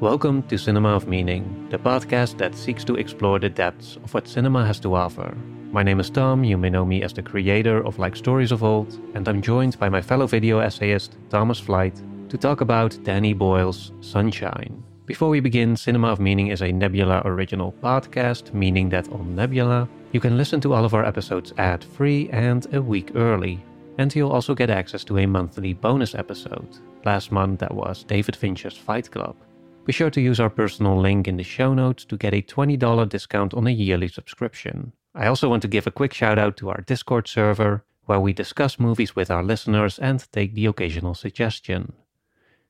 [0.00, 4.26] Welcome to Cinema of Meaning, the podcast that seeks to explore the depths of what
[4.26, 5.36] cinema has to offer.
[5.70, 8.64] My name is Tom, you may know me as the creator of Like Stories of
[8.64, 13.34] Old, and I'm joined by my fellow video essayist, Thomas Flight, to talk about Danny
[13.34, 14.82] Boyle's Sunshine.
[15.06, 19.88] Before we begin, Cinema of Meaning is a Nebula original podcast, meaning that on Nebula,
[20.10, 23.64] you can listen to all of our episodes ad free and a week early.
[23.98, 26.78] And you'll also get access to a monthly bonus episode.
[27.04, 29.36] Last month, that was David Fincher's Fight Club.
[29.84, 33.08] Be sure to use our personal link in the show notes to get a $20
[33.08, 34.92] discount on a yearly subscription.
[35.14, 38.32] I also want to give a quick shout out to our Discord server, where we
[38.32, 41.92] discuss movies with our listeners and take the occasional suggestion.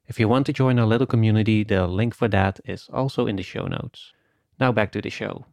[0.08, 3.36] If you want to join our little community, the link for that is also in
[3.36, 4.12] the show notes.
[4.58, 5.46] Now back to the show.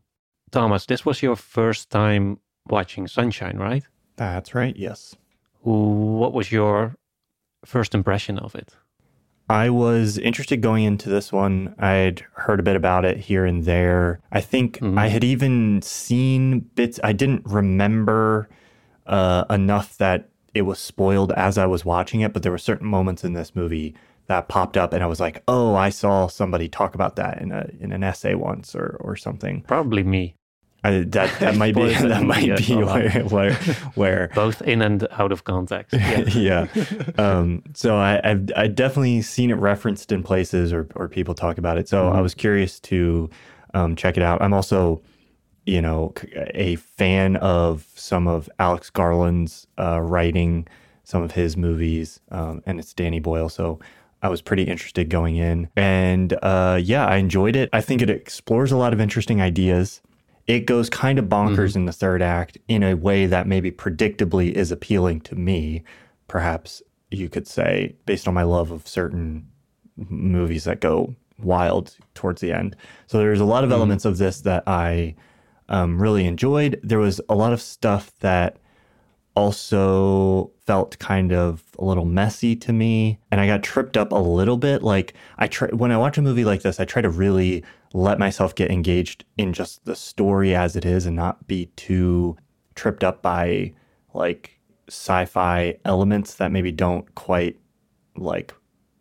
[0.50, 3.84] Thomas, this was your first time watching Sunshine, right?
[4.16, 5.16] That's right, yes.
[5.62, 6.96] What was your
[7.66, 8.76] first impression of it?
[9.52, 11.76] I was interested going into this one.
[11.78, 14.22] I'd heard a bit about it here and there.
[14.32, 14.98] I think mm-hmm.
[14.98, 17.02] I had even seen bits.
[17.04, 18.48] I didn't remember
[19.06, 22.88] uh, enough that it was spoiled as I was watching it, but there were certain
[22.88, 23.94] moments in this movie
[24.28, 27.52] that popped up, and I was like, "Oh, I saw somebody talk about that in
[27.52, 30.36] a in an essay once, or or something." Probably me.
[30.84, 33.54] I, that that might be that might be where, where,
[33.96, 35.94] where both in and out of context.
[35.94, 36.26] Yeah.
[36.30, 36.68] yeah.
[37.18, 41.58] Um, so I I've, I definitely seen it referenced in places or or people talk
[41.58, 41.88] about it.
[41.88, 42.18] So mm-hmm.
[42.18, 43.30] I was curious to
[43.74, 44.42] um, check it out.
[44.42, 45.02] I'm also
[45.66, 46.14] you know
[46.54, 50.68] a fan of some of Alex Garland's uh, writing,
[51.04, 53.50] some of his movies, um, and it's Danny Boyle.
[53.50, 53.80] So
[54.24, 57.70] I was pretty interested going in, and uh, yeah, I enjoyed it.
[57.74, 60.02] I think it explores a lot of interesting ideas
[60.48, 61.80] it goes kind of bonkers mm-hmm.
[61.80, 65.84] in the third act in a way that maybe predictably is appealing to me,
[66.28, 69.48] perhaps you could say, based on my love of certain
[69.98, 72.76] movies that go wild towards the end.
[73.08, 73.78] So there's a lot of mm-hmm.
[73.78, 75.16] elements of this that I
[75.70, 76.80] um, really enjoyed.
[76.84, 78.58] There was a lot of stuff that
[79.36, 84.18] also felt kind of a little messy to me and I got tripped up a
[84.18, 87.10] little bit like I try when I watch a movie like this I try to
[87.10, 87.64] really
[87.94, 92.38] let myself get engaged in just the story as it is and not be too
[92.76, 93.74] tripped up by
[94.14, 97.60] like sci-fi elements that maybe don't quite
[98.16, 98.54] like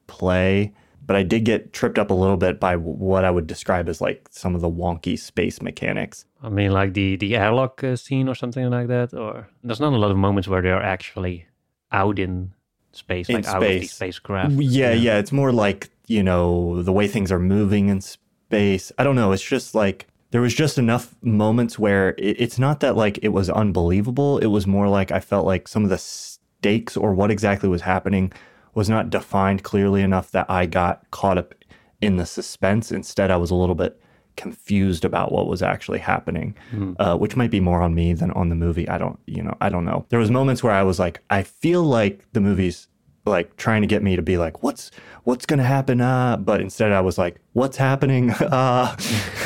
[0.07, 0.73] play
[1.11, 4.01] but I did get tripped up a little bit by what I would describe as
[4.01, 6.25] like some of the wonky space mechanics.
[6.41, 9.13] I mean, like the the airlock uh, scene or something like that.
[9.13, 11.47] Or there's not a lot of moments where they are actually
[11.91, 12.53] out in
[12.93, 13.55] space, in like space.
[13.55, 14.53] out of the spacecraft.
[14.53, 15.19] Yeah, yeah, yeah.
[15.19, 18.19] It's more like you know the way things are moving in space.
[18.53, 19.33] I don't know.
[19.33, 23.29] It's just like there was just enough moments where it, it's not that like it
[23.29, 24.39] was unbelievable.
[24.39, 27.83] It was more like I felt like some of the stakes or what exactly was
[27.83, 28.33] happening
[28.75, 31.55] was not defined clearly enough that I got caught up
[32.01, 32.93] in the suspense.
[32.93, 34.01] Instead, I was a little bit
[34.37, 36.95] confused about what was actually happening, mm.
[36.99, 38.89] uh, which might be more on me than on the movie.
[38.89, 40.07] I don't, you know, I don't know.
[40.09, 42.89] There was moments where I was like, I feel like the movie's
[43.27, 44.91] like trying to get me to be like, what's
[45.25, 46.01] what's gonna happen?
[46.01, 48.35] Uh, but instead, I was like, what's happening?
[48.41, 48.97] Uh,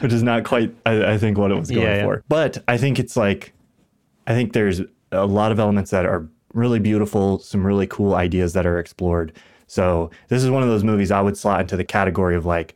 [0.00, 2.02] which is not quite, I, I, think, what it was going yeah, yeah.
[2.04, 2.22] for.
[2.28, 3.54] But I think it's like,
[4.26, 4.82] I think there's
[5.12, 9.32] a lot of elements that are really beautiful, some really cool ideas that are explored.
[9.66, 12.74] So this is one of those movies I would slot into the category of like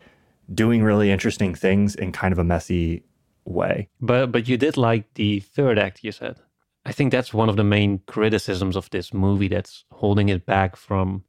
[0.55, 3.03] doing really interesting things in kind of a messy
[3.45, 3.89] way.
[4.01, 6.39] But but you did like the third act, you said.
[6.89, 10.77] I think that's one of the main criticisms of this movie that's holding it back
[10.77, 11.25] from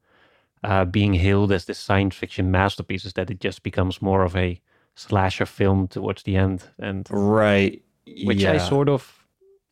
[0.64, 4.36] uh, being hailed as this science fiction masterpiece is that it just becomes more of
[4.36, 4.62] a
[4.96, 7.82] slasher film towards the end and right
[8.26, 8.52] which yeah.
[8.52, 9.26] i sort of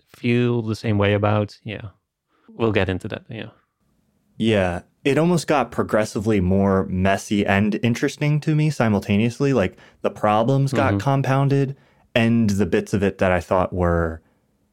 [0.08, 1.90] feel the same way about yeah
[2.58, 3.24] we'll get into that.
[3.30, 3.50] Yeah.
[4.38, 4.81] Yeah.
[5.03, 9.53] It almost got progressively more messy and interesting to me simultaneously.
[9.53, 11.00] Like the problems got mm-hmm.
[11.00, 11.78] compounded
[12.14, 14.22] and the bits of it that I thought were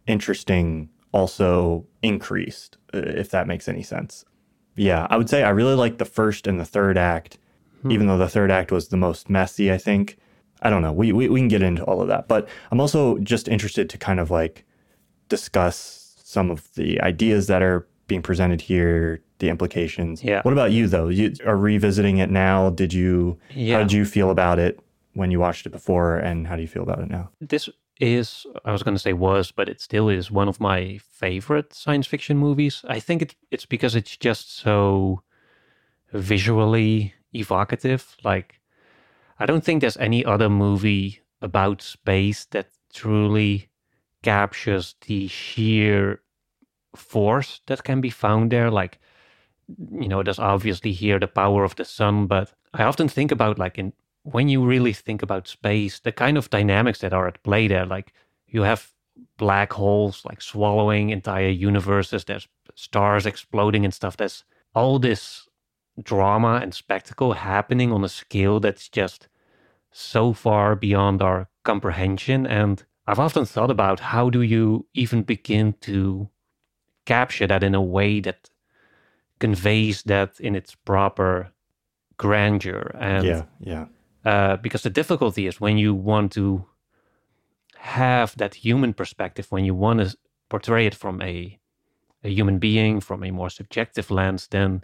[0.07, 4.25] interesting also increased, uh, if that makes any sense.
[4.77, 5.07] Yeah.
[5.09, 7.39] I would say I really like the first and the third act,
[7.81, 7.93] hmm.
[7.93, 10.19] even though the third act was the most messy, I think.
[10.61, 10.93] I don't know.
[10.93, 12.27] We, we, we can get into all of that.
[12.27, 14.65] But I'm also just interested to kind of like
[15.29, 20.23] discuss some of the ideas that are being presented here, the implications.
[20.25, 20.43] Yeah.
[20.43, 21.09] What about you though?
[21.09, 22.71] You are revisiting it now.
[22.71, 23.77] Did you yeah.
[23.77, 24.81] how did you feel about it
[25.13, 27.31] when you watched it before and how do you feel about it now?
[27.41, 27.69] This
[28.01, 31.73] is I was going to say was, but it still is one of my favorite
[31.73, 32.85] science fiction movies.
[32.89, 35.23] I think it, it's because it's just so
[36.13, 38.17] visually evocative.
[38.25, 38.61] Like
[39.39, 43.69] I don't think there's any other movie about space that truly
[44.23, 46.21] captures the sheer
[46.97, 48.71] force that can be found there.
[48.71, 48.99] Like,
[49.91, 53.59] you know, there's obviously here the power of the sun, but I often think about
[53.59, 53.93] like in
[54.25, 57.87] when you really think about space, the kind of dynamics that are at play there,
[57.87, 58.13] like
[58.47, 58.93] you have
[59.37, 64.17] black holes like swallowing entire universes, there's stars exploding and stuff.
[64.17, 64.45] There's
[64.75, 65.49] all this
[66.03, 69.29] drama and spectacle happening on a scale that's just
[69.93, 72.47] so far beyond our comprehension.
[72.47, 76.29] And I've often thought about how do you even begin to
[77.05, 78.51] capture that in a way that
[79.39, 81.53] conveys that in its proper
[82.17, 82.97] grandeur.
[82.99, 83.87] And yeah, yeah.
[84.25, 86.65] Uh, because the difficulty is when you want to
[87.77, 90.17] have that human perspective, when you want to
[90.49, 91.59] portray it from a
[92.23, 94.83] a human being, from a more subjective lens, then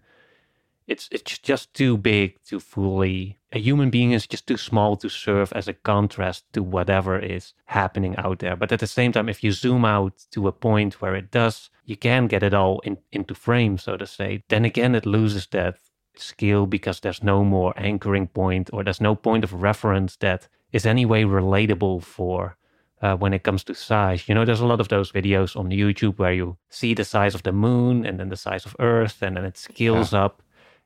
[0.86, 5.08] it's it's just too big to fully a human being is just too small to
[5.08, 8.56] serve as a contrast to whatever is happening out there.
[8.56, 11.70] But at the same time if you zoom out to a point where it does
[11.84, 15.46] you can get it all in, into frame so to say then again it loses
[15.48, 15.78] that
[16.16, 20.86] skill because there's no more anchoring point or there's no point of reference that is
[20.86, 22.56] anyway relatable for
[23.02, 24.28] uh, when it comes to size.
[24.28, 27.34] You know, there's a lot of those videos on YouTube where you see the size
[27.34, 30.24] of the moon and then the size of Earth, and then it scales yeah.
[30.24, 30.42] up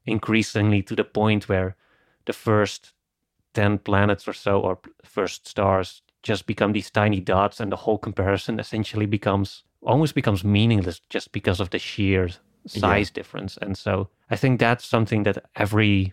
[0.06, 1.77] increasingly to the point where
[2.27, 2.93] the first
[3.55, 7.99] 10 planets or so, or first stars, just become these tiny dots, and the whole
[7.99, 12.31] comparison essentially becomes almost becomes meaningless just because of the sheer
[12.67, 13.15] size yeah.
[13.15, 13.59] difference.
[13.61, 16.13] And so I think that's something that every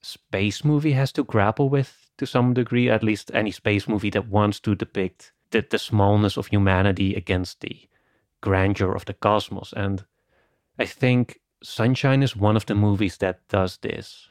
[0.00, 4.28] space movie has to grapple with to some degree, at least any space movie that
[4.28, 7.88] wants to depict the, the smallness of humanity against the
[8.40, 9.72] grandeur of the cosmos.
[9.76, 10.04] And
[10.78, 14.28] I think Sunshine is one of the movies that does this.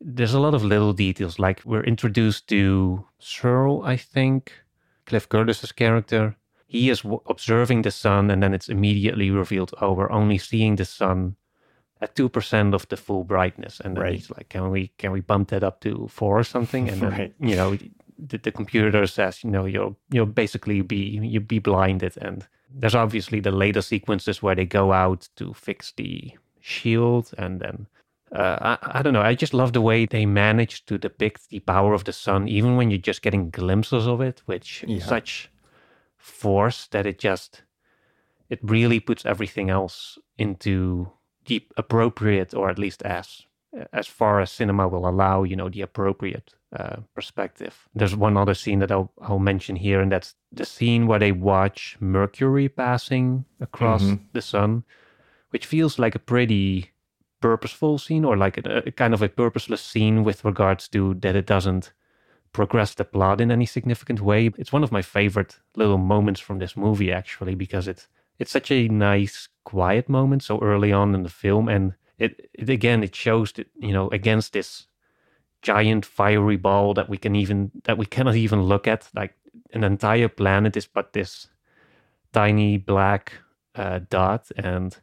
[0.00, 4.52] There's a lot of little details, like we're introduced to Searle, I think,
[5.06, 9.92] Cliff Curtis's character, he is w- observing the sun and then it's immediately revealed oh
[9.92, 11.36] we're only seeing the sun
[12.00, 14.14] at 2% of the full brightness and then right.
[14.14, 17.10] he's like can we can we bump that up to 4 or something and then
[17.18, 17.34] right.
[17.40, 17.76] you know
[18.18, 22.94] the, the, computer says you know you'll you'll basically be you'll be blinded and there's
[22.94, 27.86] obviously the later sequences where they go out to fix the shield and then
[28.32, 29.22] uh, I, I don't know.
[29.22, 32.76] I just love the way they manage to depict the power of the sun, even
[32.76, 34.98] when you're just getting glimpses of it, which yeah.
[34.98, 35.48] such
[36.26, 37.62] force that it just
[38.48, 41.10] it really puts everything else into
[41.46, 43.42] the appropriate or at least as
[43.92, 48.54] as far as cinema will allow you know the appropriate uh, perspective there's one other
[48.54, 53.44] scene that I'll, I'll mention here and that's the scene where they watch mercury passing
[53.60, 54.24] across mm-hmm.
[54.32, 54.82] the sun
[55.50, 56.90] which feels like a pretty
[57.40, 61.36] purposeful scene or like a, a kind of a purposeless scene with regards to that
[61.36, 61.92] it doesn't
[62.56, 64.50] progress the plot in any significant way.
[64.56, 68.08] It's one of my favorite little moments from this movie actually because it's
[68.38, 72.70] it's such a nice quiet moment so early on in the film and it, it
[72.70, 74.86] again it shows that you know against this
[75.62, 79.34] giant fiery ball that we can even that we cannot even look at like
[79.74, 81.48] an entire planet is but this
[82.32, 83.32] tiny black
[83.74, 84.98] uh, dot and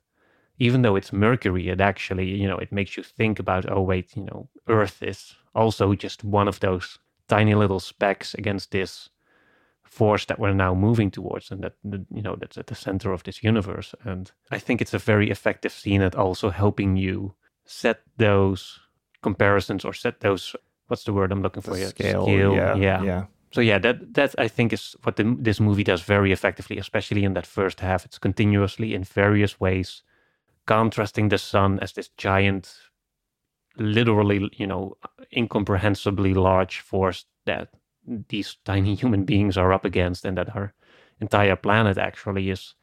[0.57, 4.15] even though it's mercury it actually you know it makes you think about oh wait
[4.15, 6.99] you know earth is also just one of those
[7.33, 9.09] tiny little specks against this
[9.83, 11.75] force that we're now moving towards and that
[12.17, 13.95] you know that's at the center of this universe.
[14.03, 17.33] And i think it's a very effective scene at also helping you
[17.65, 18.79] set those
[19.21, 20.55] comparisons or set those
[20.87, 21.89] what's the word i'm looking for here?
[21.89, 23.03] scale, scale yeah, yeah.
[23.03, 23.23] yeah.
[23.51, 27.23] So yeah that that i think is what the, this movie does very effectively especially
[27.23, 28.05] in that first half.
[28.05, 30.03] It's continuously in various ways
[30.65, 32.65] contrasting the sun as this giant
[33.77, 34.97] literally, you know,
[35.31, 37.69] incomprehensibly large force that
[38.29, 40.73] these tiny human beings are up against, and that our
[41.19, 42.75] entire planet actually is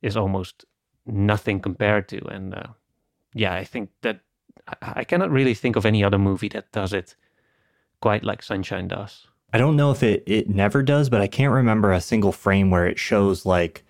[0.00, 0.64] is almost
[1.06, 2.24] nothing compared to.
[2.26, 2.68] And uh,
[3.34, 4.20] yeah, I think that
[4.80, 7.16] I, cannot really think of any other movie that does it
[8.00, 9.26] quite like Sunshine does.
[9.52, 12.70] I don't know if it it never does, but I can't remember a single frame
[12.70, 13.84] where it shows like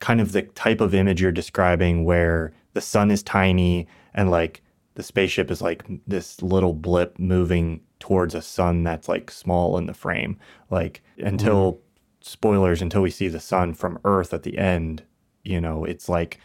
[0.00, 4.62] kind of the type of image you're describing where the sun is tiny and like
[4.98, 9.86] the spaceship is like this little blip moving towards a sun that's like small in
[9.86, 10.36] the frame.
[10.70, 11.78] Like until mm.
[12.20, 15.04] spoilers, until we see the sun from Earth at the end,
[15.44, 16.40] you know, it's like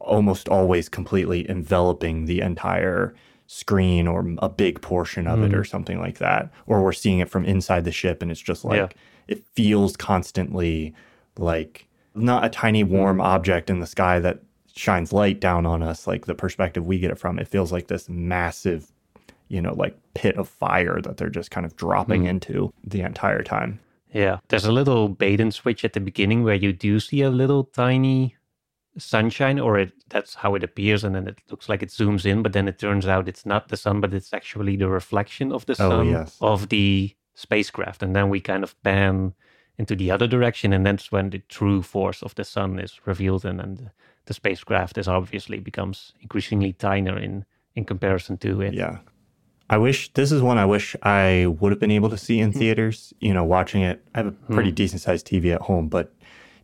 [0.00, 3.14] almost always completely enveloping the entire
[3.46, 5.46] screen or a big portion of mm.
[5.46, 6.50] it or something like that.
[6.66, 8.88] Or we're seeing it from inside the ship and it's just like yeah.
[9.28, 10.92] it feels constantly
[11.38, 13.24] like not a tiny warm mm.
[13.24, 14.40] object in the sky that
[14.74, 17.88] shines light down on us, like the perspective we get it from, it feels like
[17.88, 18.92] this massive,
[19.48, 22.28] you know, like pit of fire that they're just kind of dropping mm.
[22.28, 23.80] into the entire time.
[24.12, 24.38] Yeah.
[24.48, 27.64] There's a little bait and switch at the beginning where you do see a little
[27.64, 28.36] tiny
[28.98, 32.42] sunshine, or it that's how it appears, and then it looks like it zooms in,
[32.42, 35.64] but then it turns out it's not the sun, but it's actually the reflection of
[35.66, 36.36] the Oh, sun yes.
[36.40, 39.34] of the spacecraft, and then we kind of pan
[39.78, 43.46] into the other direction, and that's when the true force of the sun is revealed,
[43.46, 43.90] and then
[44.26, 48.74] the, spacecraft is obviously becomes increasingly tinier in in comparison to it.
[48.74, 48.98] Yeah.
[49.70, 52.52] I wish this is one I wish I would have been able to see in
[52.52, 52.58] hmm.
[52.58, 53.14] theaters.
[53.20, 54.74] You know, watching it, I have a pretty hmm.
[54.74, 56.12] decent sized TV at home, but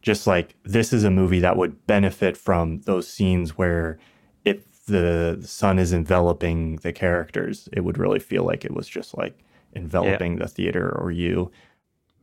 [0.03, 3.99] just like this is a movie that would benefit from those scenes where
[4.45, 9.17] if the sun is enveloping the characters, it would really feel like it was just
[9.17, 9.39] like
[9.75, 11.51] enveloping the theater or you.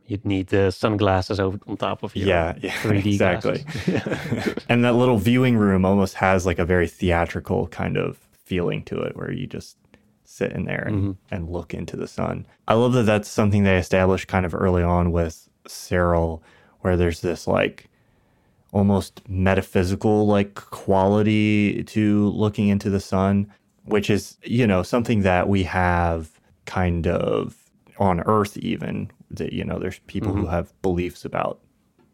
[0.07, 3.65] You'd need the sunglasses over on top of your Yeah, yeah, 3D exactly.
[4.69, 9.01] and that little viewing room almost has like a very theatrical kind of feeling to
[9.01, 9.77] it where you just
[10.23, 11.33] sit in there and, mm-hmm.
[11.33, 12.45] and look into the sun.
[12.67, 16.43] I love that that's something they established kind of early on with Searle,
[16.81, 17.89] where there's this like
[18.71, 23.51] almost metaphysical like quality to looking into the sun,
[23.85, 26.29] which is, you know, something that we have
[26.65, 27.55] kind of
[27.97, 31.59] on earth even that you know there's people who have beliefs about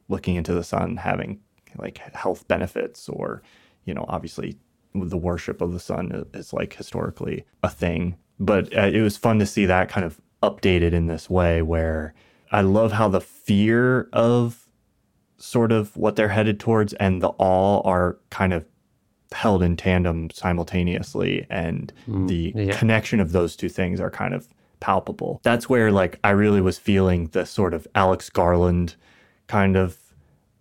[0.07, 1.39] looking into the sun having
[1.77, 3.41] like health benefits or
[3.85, 4.57] you know obviously
[4.93, 8.15] the worship of the sun is, like historically a thing.
[8.39, 12.13] But uh, it was fun to see that kind of updated in this way where
[12.51, 14.67] i love how the fear of
[15.37, 18.65] sort of what they're headed towards and the awe are kind of
[19.31, 21.93] held in tandem simultaneously and
[22.27, 22.77] the yeah.
[22.77, 24.47] connection of those two things are kind of
[24.81, 28.95] palpable that's where like i really was feeling the sort of alex garland
[29.47, 29.97] kind of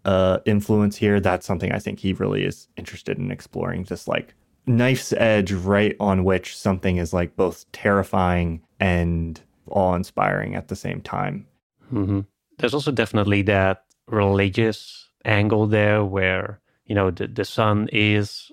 [0.04, 1.20] uh, influence here.
[1.20, 3.84] That's something I think he really is interested in exploring.
[3.84, 4.34] Just like
[4.66, 10.76] knife's edge, right on which something is like both terrifying and awe inspiring at the
[10.76, 11.46] same time.
[11.88, 12.20] hmm
[12.58, 18.50] There's also definitely that religious angle there where, you know, the, the sun is,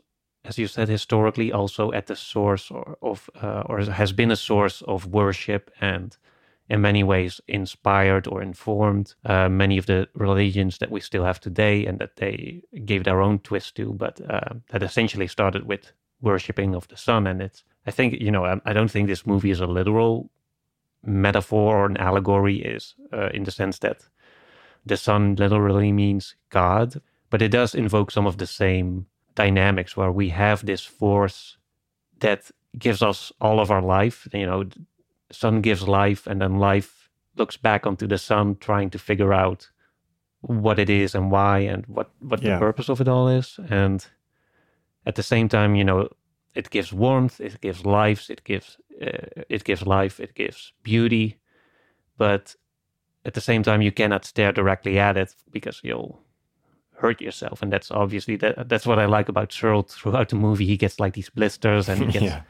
[0.48, 4.36] as you said, historically also at the source or, of, uh, or has been a
[4.36, 6.18] source of worship and
[6.70, 11.40] in many ways inspired or informed uh, many of the religions that we still have
[11.40, 15.92] today and that they gave their own twist to, but uh, that essentially started with
[16.22, 17.28] worshipping of the sun.
[17.28, 20.30] And it's, I think, you know, I, I don't think this movie is a literal
[21.04, 24.08] metaphor or an allegory is uh, in the sense that
[24.86, 29.08] the sun literally means God, but it does invoke some of the same
[29.38, 31.58] dynamics where we have this force
[32.20, 34.28] that gives us all of our life.
[34.34, 34.64] You know,
[35.32, 39.72] sun gives life, and then life looks back onto the sun, trying to figure out
[40.42, 42.54] what it is and why and what what Yeah.
[42.56, 43.60] the purpose of it all is.
[43.70, 44.06] And
[45.06, 46.10] at the same time, you know,
[46.56, 51.38] it gives warmth, it gives life, it gives uh, it gives life, it gives beauty,
[52.18, 52.56] but
[53.26, 56.22] at the same time, you cannot stare directly at it because you'll
[56.98, 58.70] hurt yourself, and that's obviously that.
[58.70, 60.66] That's what I like about Searle throughout the movie.
[60.66, 62.42] He gets like these blisters, and he gets yeah.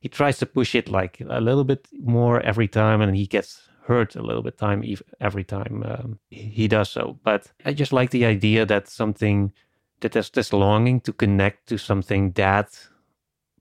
[0.00, 3.68] he tries to push it like a little bit more every time, and he gets
[3.86, 4.82] hurt a little bit time
[5.20, 7.18] every time um, he does so.
[7.22, 9.52] But I just like the idea that something
[10.00, 12.88] that there's this longing to connect to something that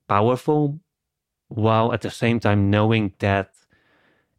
[0.08, 0.80] powerful,
[1.48, 3.52] while at the same time knowing that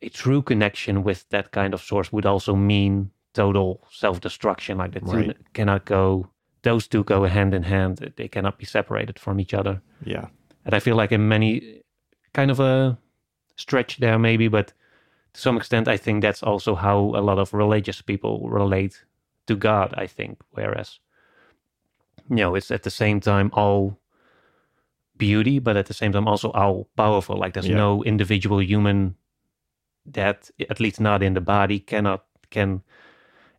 [0.02, 4.78] a true connection with that kind of source would also mean total self-destruction.
[4.78, 5.36] Like the two Right.
[5.52, 6.30] cannot go;
[6.62, 8.12] those two go hand in hand.
[8.16, 9.80] They cannot be separated from each other.
[10.04, 10.26] Yeah.
[10.64, 11.82] And I feel like in many
[12.32, 12.96] kind of a
[13.56, 14.72] stretch there maybe, but
[15.34, 19.04] to some extent I think that's also how a lot of religious people relate
[19.46, 20.38] to God, I think.
[20.56, 21.00] Whereas
[22.30, 23.98] you know, it's at the same time all
[25.16, 27.36] beauty, but at the same time also all powerful.
[27.38, 27.76] Like there's Yeah.
[27.86, 29.14] no individual human
[30.12, 32.82] that at least not in the body cannot can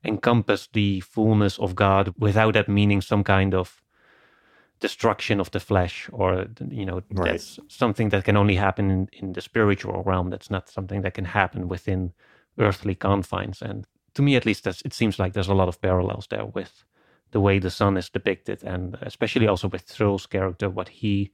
[0.04, 3.82] encompass the fullness of God without that meaning some kind of
[4.80, 7.32] destruction of the flesh or you know Right.
[7.32, 10.30] that's something that can only happen in, in the spiritual realm.
[10.30, 12.14] That's not something that can happen within
[12.60, 13.62] earthly confines.
[13.62, 16.46] And to me at least that's, it seems like there's a lot of parallels there
[16.46, 16.84] with
[17.32, 21.32] the way the sun is depicted and especially also with Searle's character what he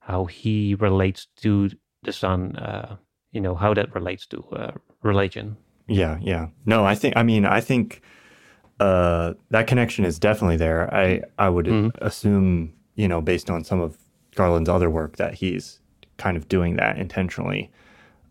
[0.00, 1.70] how he relates to
[2.02, 2.96] the sun uh,
[3.32, 5.56] you know how that relates to uh, religion
[5.86, 6.48] Yeah, yeah.
[6.64, 8.00] No, I think I mean I think
[8.80, 10.92] uh that connection is definitely there.
[10.94, 11.68] I I would
[12.00, 13.98] assume, you know, based on some of
[14.34, 15.80] Garland's other work that he's
[16.16, 17.70] kind of doing that intentionally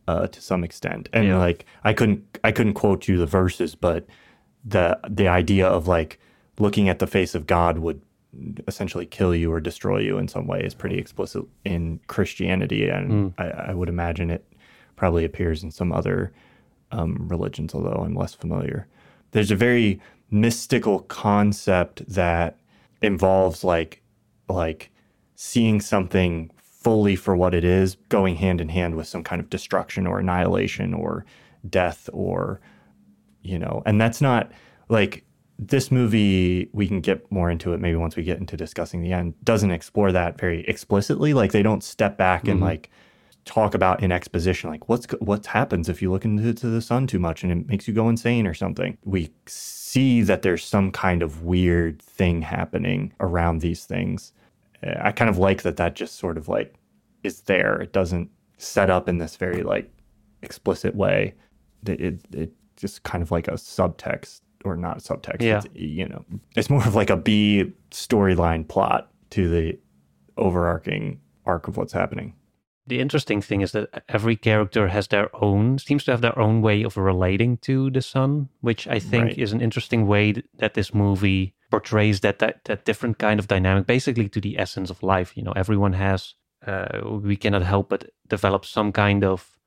[0.08, 1.10] uh to some extent.
[1.14, 1.38] And Yeah.
[1.38, 4.06] like I couldn't I couldn't quote you the verses, but
[4.66, 6.20] the the idea of like
[6.60, 8.02] looking at the face of God would
[8.68, 13.34] essentially kill you or destroy you in some way is pretty explicit in Christianity and
[13.38, 14.44] I, I would imagine it
[14.96, 16.32] probably appears in some other
[16.94, 18.88] um, religions, although I'm less familiar.
[19.32, 22.58] There's a very mystical concept that
[23.02, 24.02] involves like
[24.48, 24.92] like
[25.36, 29.50] seeing something fully for what it is, going hand in hand with some kind of
[29.50, 31.26] destruction or annihilation or
[31.70, 32.62] death or
[33.42, 34.52] you know, and that's not
[34.88, 35.26] like
[35.60, 39.14] this movie we can get more into it maybe once we get into discussing the
[39.14, 42.52] end doesn't explore that very explicitly like they don't step back mm-hmm.
[42.54, 42.90] and like
[43.46, 47.20] talk about in exposition like what's what happens if you look into the sun too
[47.20, 51.22] much and it makes you go insane or something we see that there's some kind
[51.22, 54.32] of weird thing happening around these things
[55.02, 56.76] i kind of like that that just sort of like
[57.24, 59.92] is there it doesn't set up in this very like
[60.42, 61.34] explicit way
[61.86, 65.42] it, it, it just kind of like a subtext or not subtext.
[65.42, 65.58] Yeah.
[65.58, 69.78] It's, you know, it's more of like a B storyline plot to the
[70.38, 72.34] overarching arc of what's happening.
[72.86, 76.62] The interesting thing is that every character has their own, seems to have their own
[76.62, 79.38] way of relating to the sun, which I think right.
[79.38, 83.88] is an interesting way that this movie portrays that, that that different kind of dynamic,
[83.88, 85.38] basically to the essence of life.
[85.38, 86.36] You know, everyone has,
[86.68, 89.58] uh, we cannot help but develop some kind of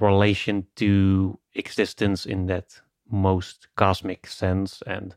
[0.00, 4.82] relation to existence in that most cosmic sense.
[4.86, 5.14] And,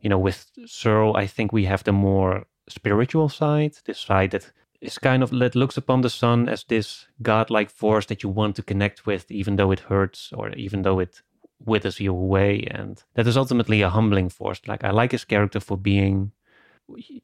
[0.00, 4.52] you know, with Searle, I think we have the more spiritual side, this side that
[4.80, 8.56] is kind of that looks upon the sun as this godlike force that you want
[8.56, 11.22] to connect with, even though it hurts or even though it
[11.64, 12.66] withers you away.
[12.70, 14.60] And that is ultimately a humbling force.
[14.66, 16.32] Like, I like his character for being,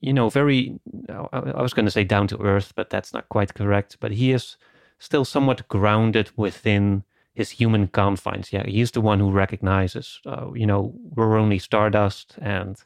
[0.01, 3.55] you know, very, I was going to say down to earth, but that's not quite
[3.55, 3.99] correct.
[4.01, 4.57] But he is
[4.99, 8.53] still somewhat grounded within his human confines.
[8.53, 12.77] Yeah, he's the one who recognizes, uh, you know, we're only stardust and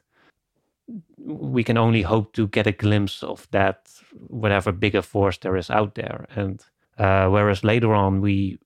[1.19, 3.89] we can only hope to get a glimpse of that,
[4.29, 6.27] whatever bigger force there is out there.
[6.35, 6.65] And
[6.97, 8.59] uh, whereas later on we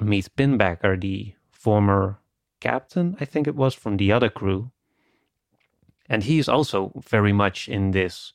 [0.00, 2.18] meet Pinbacker, the former
[2.60, 4.70] captain, I think it was, from the other crew.
[6.08, 8.32] And he is also very much in this,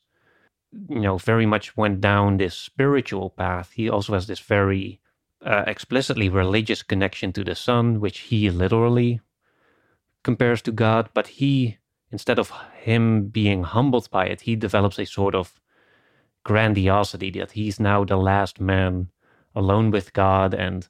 [0.88, 3.72] you know, very much went down this spiritual path.
[3.72, 5.00] He also has this very
[5.44, 9.20] uh, explicitly religious connection to the sun, which he literally
[10.22, 11.78] compares to God, but he,
[12.10, 15.60] instead of him being humbled by it, he develops a sort of
[16.44, 19.08] grandiosity that he's now the last man
[19.54, 20.88] alone with God, and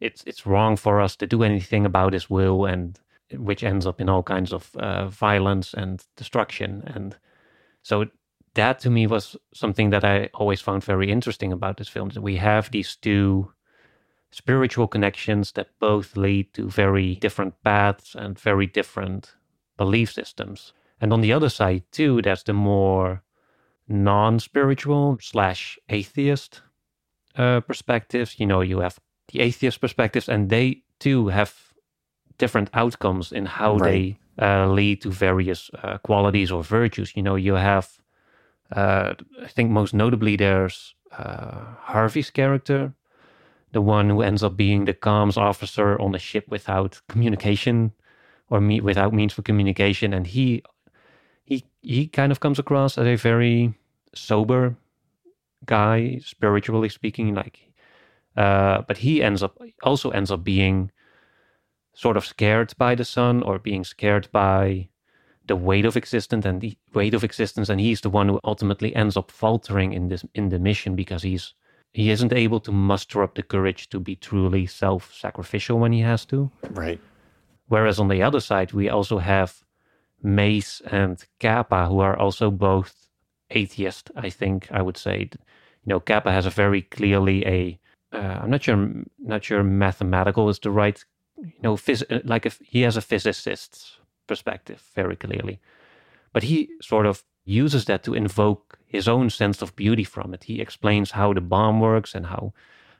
[0.00, 2.98] it's it's wrong for us to do anything about His will, and
[3.32, 7.16] which ends up in all kinds of uh, violence and destruction, and
[7.82, 8.06] so
[8.54, 12.10] that to me was something that I always found very interesting about this film.
[12.10, 13.52] That we have these two
[14.30, 19.34] spiritual connections that both lead to very different paths and very different
[19.78, 20.74] belief systems.
[21.00, 23.22] And on the other side, too, there's the more
[23.88, 26.60] non spiritual slash atheist
[27.36, 28.38] uh, perspectives.
[28.38, 28.98] You know, you have
[29.32, 31.54] the atheist perspectives, and they too have
[32.36, 33.90] different outcomes in how right.
[33.90, 37.16] they uh, lead to various uh, qualities or virtues.
[37.16, 37.88] You know, you have,
[38.74, 42.92] uh, I think most notably, there's uh, Harvey's character,
[43.72, 47.92] the one who ends up being the comms officer on the ship without communication
[48.50, 50.62] or me without means for communication and he
[51.44, 53.74] he he kind of comes across as a very
[54.14, 54.76] sober
[55.66, 57.60] guy spiritually speaking like
[58.36, 60.90] uh, but he ends up also ends up being
[61.94, 64.88] sort of scared by the sun or being scared by
[65.46, 68.94] the weight of existence and the weight of existence and he's the one who ultimately
[68.94, 71.54] ends up faltering in this in the mission because he's
[71.92, 76.00] he isn't able to muster up the courage to be truly self sacrificial when he
[76.00, 76.50] has to.
[76.70, 77.00] Right.
[77.68, 79.62] Whereas on the other side, we also have
[80.22, 83.08] Mace and Capa, who are also both
[83.50, 85.28] atheist, I think I would say.
[85.32, 85.38] You
[85.86, 87.78] know, Capa has a very clearly a.
[88.12, 91.04] am uh, not sure, not sure mathematical is the right,
[91.38, 95.60] you know, phys- like if he has a physicist's perspective very clearly.
[96.32, 100.44] But he sort of uses that to invoke his own sense of beauty from it.
[100.44, 102.52] He explains how the bomb works and how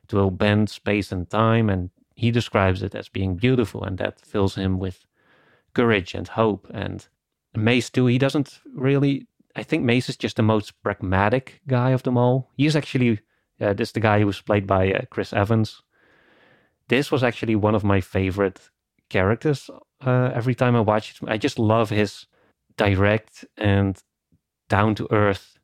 [0.05, 4.21] it will bend space and time, and he describes it as being beautiful, and that
[4.21, 5.07] fills him with
[5.73, 6.67] courage and hope.
[6.75, 7.07] And
[7.55, 9.29] Mace, too, he doesn't really.
[9.55, 12.51] I think Mace is just the most pragmatic guy of them all.
[12.57, 13.21] He's actually
[13.61, 15.81] uh, this the guy who was played by uh, Chris Evans.
[16.89, 18.69] This was actually one of my favorite
[19.09, 19.71] characters.
[20.05, 22.27] Uh, every time I watch it, I just love his
[22.77, 24.03] direct and
[24.69, 25.58] down to earth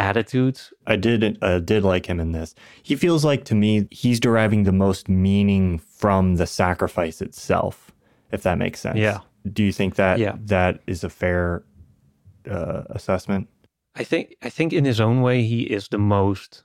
[0.00, 0.60] attitude.
[0.86, 2.54] I did uh, did like him in this.
[2.82, 7.92] He feels like to me he's deriving the most meaning from the sacrifice itself,
[8.32, 8.98] if that makes sense.
[8.98, 9.20] Yeah.
[9.52, 10.36] Do you think that yeah.
[10.46, 11.64] that is a fair
[12.50, 13.48] uh, assessment?
[13.94, 16.62] I think I think in his own way he is the most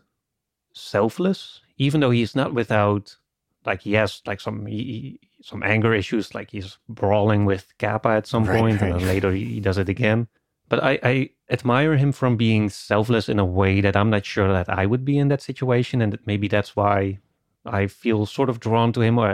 [0.74, 3.18] selfless, even though he's not without
[3.66, 8.28] like he has like some he, some anger issues, like he's brawling with Capa at
[8.28, 8.92] some right, point, right.
[8.92, 10.28] and then later he does it again
[10.70, 14.52] but I, I admire him from being selfless in a way that I'm not sure
[14.52, 17.20] that I would be in that situation, and that maybe that's why
[17.66, 19.28] I feel sort of drawn to him, or,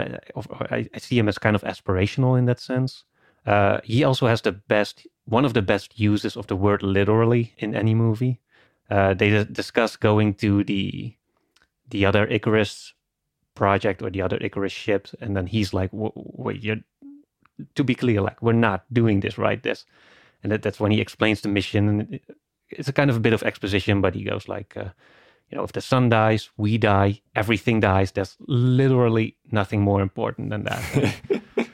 [0.69, 3.03] I, I, see him as kind of aspirational in that sense.
[3.45, 7.53] Uh, he also has the best, one of the best uses of the word literally
[7.57, 8.39] in any movie.
[8.89, 11.15] Uh, they discuss going to the
[11.89, 12.93] the other Icarus
[13.55, 16.81] project or the other Icarus ships, and then he's like, "Wait, you're
[17.75, 19.85] to be clear, like we're not doing this right." This,
[20.43, 22.19] and that, that's when he explains the mission.
[22.69, 24.89] It's a kind of a bit of exposition, but he goes like, uh,
[25.49, 27.21] "You know, if the sun dies, we die.
[27.35, 28.11] Everything dies.
[28.11, 31.15] There's literally nothing more important than that."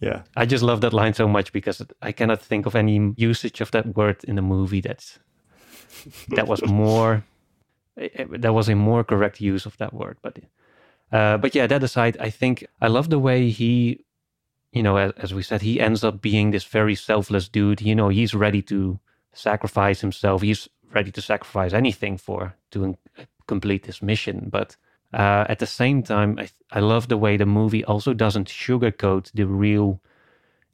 [0.00, 3.60] yeah, I just love that line so much because I cannot think of any usage
[3.60, 5.18] of that word in the movie that's
[6.28, 7.24] that was more.
[7.96, 10.38] That was a more correct use of that word, but
[11.10, 14.04] uh, but yeah, that aside, I think I love the way he,
[14.72, 17.80] you know, as, as, we said, he ends up being this very selfless dude.
[17.80, 18.98] You know, he's ready to
[19.32, 20.42] sacrifice himself.
[20.42, 22.96] He's ready to sacrifice anything for to
[23.46, 24.48] complete this mission.
[24.50, 24.76] But
[25.12, 29.32] uh, at the same time, I, I love the way the movie also doesn't sugarcoat
[29.32, 30.00] the real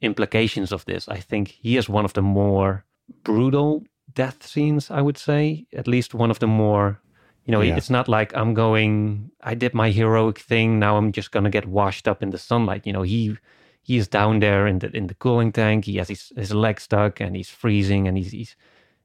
[0.01, 1.07] implications of this.
[1.07, 2.85] I think he is one of the more
[3.23, 7.01] brutal death scenes, I would say, at least one of the more
[7.45, 7.77] you know, yeah.
[7.77, 10.79] it's not like I'm going, I did my heroic thing.
[10.79, 12.87] Now I'm just going to get washed up in the sunlight.
[12.87, 13.37] You know, he
[13.85, 15.85] he is down there in the in the cooling tank.
[15.85, 18.55] He has his, his leg stuck and he's freezing and he's, he's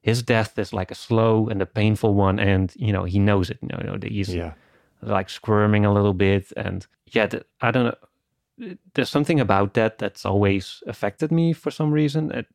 [0.01, 2.38] his death is like a slow and a painful one.
[2.38, 3.59] And, you know, he knows it.
[3.61, 4.55] You know, you know he's yeah.
[5.03, 6.51] like squirming a little bit.
[6.57, 8.77] And yeah, the, I don't know.
[8.95, 12.31] There's something about that that's always affected me for some reason.
[12.31, 12.47] It,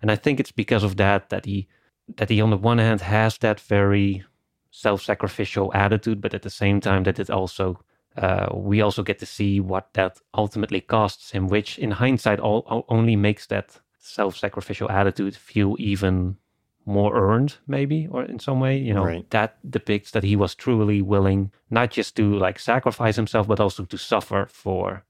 [0.00, 1.68] and I think it's because of that that he
[2.16, 4.24] that he on the one hand has that very
[4.70, 7.80] self-sacrificial attitude, but at the same time that it also
[8.18, 12.84] uh, we also get to see what that ultimately costs him, which in hindsight all,
[12.88, 16.36] only makes that self-sacrificial attitude feel even
[16.84, 18.76] more earned, maybe, or in some way.
[18.76, 19.30] You know, right.
[19.30, 23.84] that depicts that he was truly willing not just to like sacrifice himself, but also
[23.84, 25.04] to suffer for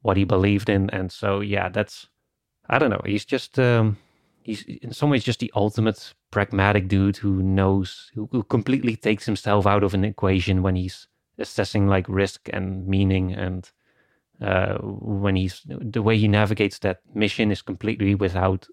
[0.00, 0.88] what he believed in.
[0.90, 2.06] And so, yeah, that's
[2.70, 3.02] I don't know.
[3.04, 3.98] He's just um,
[4.42, 9.26] he's in some ways just the ultimate pragmatic dude who knows who, who completely takes
[9.26, 13.70] himself out of an equation when he's assessing like risk and meaning and
[14.40, 18.66] uh, when he's the way he navigates that mission is completely without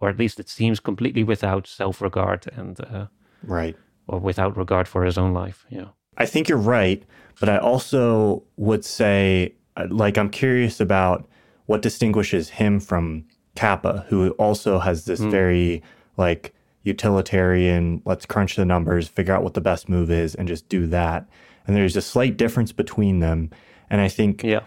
[0.00, 3.06] or at least it seems completely without self-regard and uh,
[3.42, 3.76] right
[4.08, 7.04] or without regard for his own life yeah i think you're right
[7.40, 11.26] but i also would say uh, like i'm curious about
[11.66, 13.24] what distinguishes him from
[13.56, 15.30] Capa, who also has this mm.
[15.30, 15.82] very
[16.16, 20.68] like utilitarian, let's crunch the numbers, figure out what the best move is, and just
[20.68, 21.26] do that.
[21.66, 23.50] And there's a slight difference between them.
[23.90, 24.60] And I think, yeah.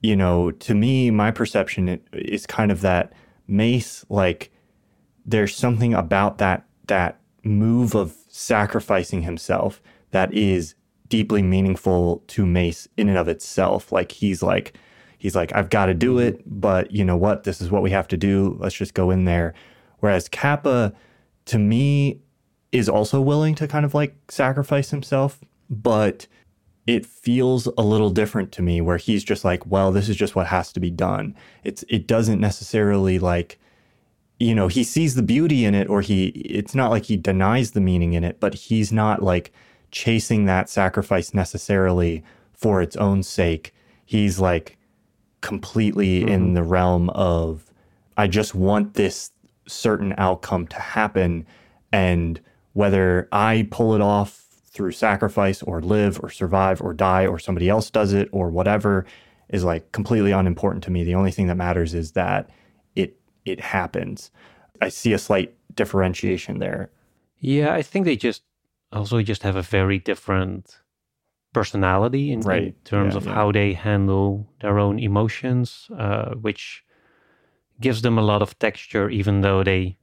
[0.00, 3.12] you know, to me, my perception is kind of that
[3.46, 4.50] Mace, like,
[5.24, 10.74] there's something about that that move of sacrificing himself that is
[11.08, 13.92] deeply meaningful to Mace in and of itself.
[13.92, 14.74] Like he's like,
[15.18, 17.44] he's like, I've got to do it, but you know what?
[17.44, 18.56] This is what we have to do.
[18.58, 19.54] Let's just go in there.
[20.00, 20.94] Whereas Capa,
[21.46, 22.20] to me,
[22.70, 26.26] is also willing to kind of like sacrifice himself, but
[26.86, 30.34] it feels a little different to me where he's just like, well, this is just
[30.34, 31.36] what has to be done.
[31.62, 33.58] It's it doesn't necessarily like
[34.40, 37.72] you know, he sees the beauty in it or he it's not like he denies
[37.72, 39.52] the meaning in it, but he's not like
[39.90, 43.74] chasing that sacrifice necessarily for its own sake.
[44.04, 44.78] He's like
[45.40, 46.28] completely mm-hmm.
[46.28, 47.70] in the realm of
[48.16, 49.30] I just want this
[49.66, 51.46] certain outcome to happen
[51.92, 52.40] and
[52.72, 54.47] whether I pull it off
[54.78, 59.04] through sacrifice or live or survive or die or somebody else does it or whatever
[59.48, 61.02] is like completely unimportant to me.
[61.02, 62.48] The only thing that matters is that
[62.94, 64.30] it it happens.
[64.80, 66.92] I see a slight differentiation there.
[67.40, 68.42] Yeah, I think they just
[68.92, 70.78] also just have a very different
[71.52, 72.62] personality in, right.
[72.62, 73.34] in terms yeah, of yeah.
[73.34, 76.84] how they handle their own emotions, uh, which
[77.80, 79.98] gives them a lot of texture, even though they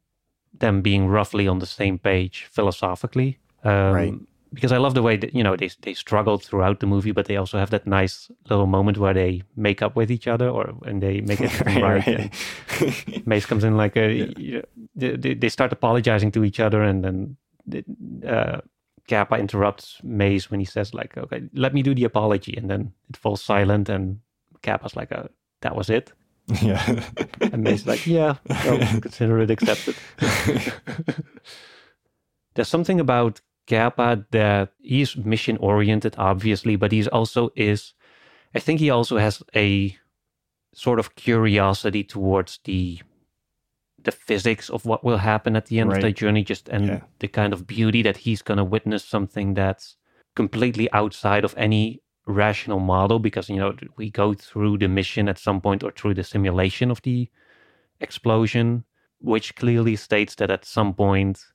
[0.60, 3.40] them being roughly on the same page philosophically.
[3.64, 4.14] Um, right.
[4.56, 7.26] Because I love the way that you know they they struggle throughout the movie, but
[7.26, 10.74] they also have that nice little moment where they make up with each other, or
[10.86, 12.08] and they make it right.
[12.08, 13.26] right.
[13.28, 14.63] Mace comes in like a you
[14.96, 17.38] know, they, they start apologizing to each other, and then
[18.28, 18.62] uh,
[19.08, 22.94] Capa interrupts Mace when he says like, "Okay, let me do the apology," and then
[23.10, 24.20] it falls silent, and
[24.62, 25.30] Capa's like, oh,
[25.62, 26.12] "That was it."
[26.62, 27.04] Yeah,
[27.41, 29.96] and Mace's like, "Yeah, well, consider it accepted."
[32.56, 37.93] There's something about Capa that he's mission oriented, obviously, but he's also is.
[38.54, 39.97] I think he also has a
[40.73, 42.99] sort of curiosity towards the
[44.04, 45.97] the physics of what will happen at the end Right.
[45.97, 47.01] of the journey, just and Yeah.
[47.19, 49.97] the kind of beauty that he's going to witness something that's
[50.36, 55.38] completely outside of any rational model because you know we go through the mission at
[55.38, 57.30] some point or through the simulation of the
[57.99, 58.84] explosion
[59.19, 61.45] which clearly states that at some point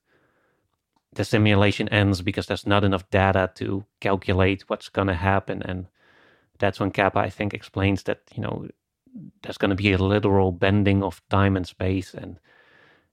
[1.12, 5.62] the simulation ends because there's not enough data to calculate what's going to happen.
[5.62, 5.87] And
[6.61, 8.68] that's when Capa i think explains that you know
[9.42, 12.14] there's going to be a literal bending of time and space.
[12.14, 12.38] And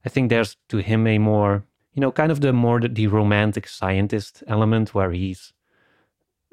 [0.05, 3.07] i think there's to him a more you know kind of the more the, the
[3.07, 5.53] romantic scientist element where he's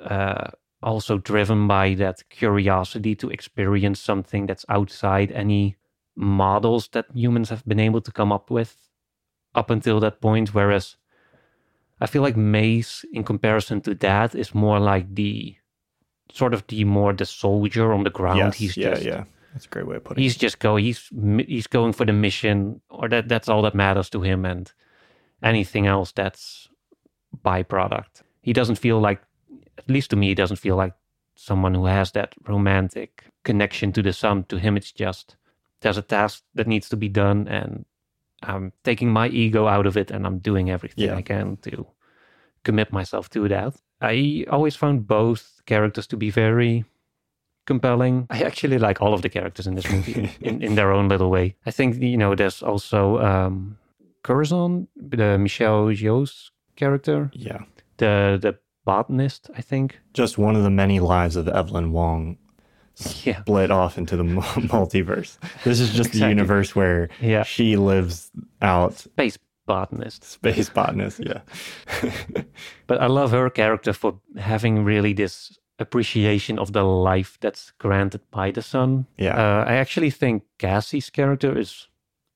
[0.02, 0.50] uh,
[0.82, 5.76] also driven by that curiosity to experience something that's outside any
[6.16, 8.76] models that humans have been able to come up with
[9.54, 10.54] up until that point.
[10.54, 10.96] Whereas
[12.04, 15.54] i feel like mace in comparison to that is more like the
[16.32, 19.24] sort of the more the soldier on the ground Yes, he's yeah, just yeah.
[19.52, 20.40] That's a great way of putting he's it.
[20.46, 21.00] just going he's
[21.54, 24.72] he's going for the mission or that that's all that matters to him and
[25.42, 26.68] anything else that's
[27.44, 29.20] byproduct he doesn't feel like
[29.78, 30.94] at least to me he doesn't feel like
[31.34, 35.36] someone who has that romantic connection to the sun to him it's just
[35.80, 37.84] there's a task that needs to be done and
[38.42, 41.16] i'm taking my ego out of it and i'm doing everything Yeah.
[41.16, 41.86] i can to
[42.64, 46.84] commit myself to that i always found both characters to be very
[47.66, 48.26] compelling.
[48.30, 51.30] I actually like all of the characters in this movie in, in their own little
[51.30, 51.56] way.
[51.64, 53.78] I think you know there's also um
[54.22, 57.60] Corazon, the Michelle Yeoh's character, Yeah.
[57.96, 59.98] the the botanist, I think.
[60.12, 62.36] Just one of the many lives of Evelyn Wang
[63.24, 63.40] Yeah.
[63.40, 64.24] split off into the
[64.68, 65.38] multiverse.
[65.64, 67.44] This is just the universe where Yeah.
[67.44, 70.24] she lives out Space botanist.
[70.38, 71.20] space botanist.
[71.20, 71.40] Yeah.
[72.86, 78.20] But I love her character for having really this appreciation of the life that's granted
[78.30, 79.06] by the sun.
[79.16, 79.34] Yeah.
[79.36, 81.88] Uh, I actually think Cassie's character is,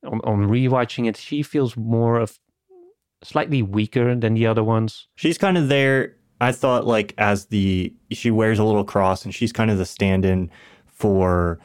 [0.03, 2.38] on, on rewatching it, she feels more of
[3.23, 5.09] slightly weaker than the other ones.
[5.17, 6.14] she's kind of there.
[6.41, 9.85] I thought like as the she wears a little cross and she's kind of the
[9.85, 10.51] stand-in
[10.87, 11.59] for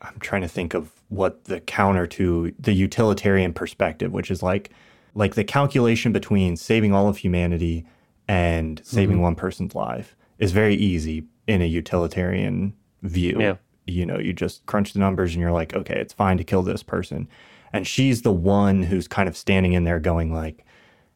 [0.00, 4.70] I'm trying to think of what the counter to the utilitarian perspective, which is like
[5.14, 7.86] like the calculation between saving all of humanity
[8.26, 9.22] and saving mm-hmm.
[9.22, 13.36] one person's life is very easy in a utilitarian view.
[13.40, 13.56] Yeah.
[13.86, 16.62] You know, you just crunch the numbers and you're like, okay, it's fine to kill
[16.62, 17.26] this person.
[17.72, 20.64] And she's the one who's kind of standing in there going like,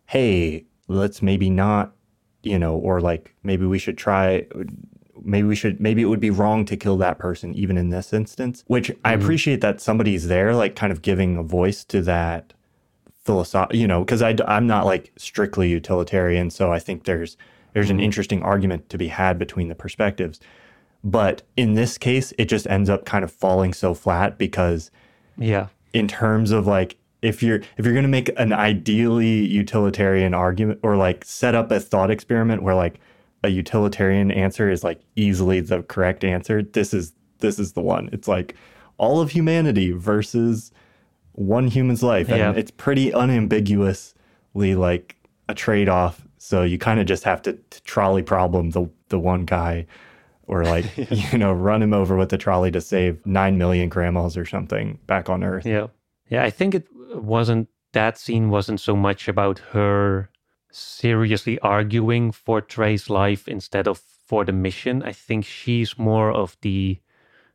[0.06, 1.92] hey, let's maybe not,
[2.42, 4.46] you know, or like maybe we should try
[5.24, 8.12] maybe we should maybe it would be wrong to kill that person even in this
[8.12, 9.22] instance which i mm-hmm.
[9.22, 12.52] appreciate that somebody's there like kind of giving a voice to that
[13.24, 17.36] philosoph you know because i'm not like strictly utilitarian so i think there's
[17.72, 18.04] there's an mm-hmm.
[18.04, 20.40] interesting argument to be had between the perspectives.
[21.04, 24.90] But in this case it just ends up kind of falling so flat because
[25.36, 25.68] Yeah.
[25.92, 30.80] in terms of like if you're if you're going to make an ideally utilitarian argument
[30.82, 33.00] or like set up a thought experiment where like
[33.44, 38.08] a utilitarian answer is like easily the correct answer this is this is the one.
[38.12, 38.54] It's like
[38.98, 40.70] all of humanity versus
[41.32, 42.52] one human's life and Yeah.
[42.52, 45.16] it's pretty unambiguously like
[45.48, 49.44] a trade-off so you kind of just have to, to trolley problem the the one
[49.44, 49.86] guy
[50.46, 50.84] or like
[51.32, 54.98] you know run him over with the trolley to save 9 million grandmas or something
[55.06, 55.86] back on earth Yeah.
[56.28, 56.44] Yeah.
[56.44, 60.30] I think it wasn't, that scene wasn't so much about her
[60.70, 65.02] seriously arguing for Trey's life instead of for the mission.
[65.02, 66.98] I think she's more of the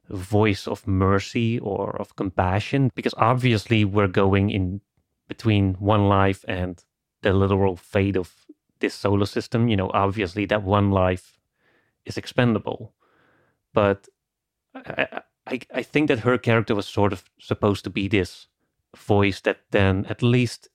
[0.09, 4.81] voice of mercy or of compassion because obviously we're going in
[5.27, 6.83] between one life and
[7.21, 8.33] the literal fate of
[8.79, 9.67] this solar system.
[9.67, 11.37] You know, obviously that one life
[12.05, 12.93] is expendable.
[13.73, 14.07] But
[14.73, 15.07] I,
[15.47, 18.47] I- I, think that her character was sort of supposed to be this
[18.97, 20.67] voice that then at least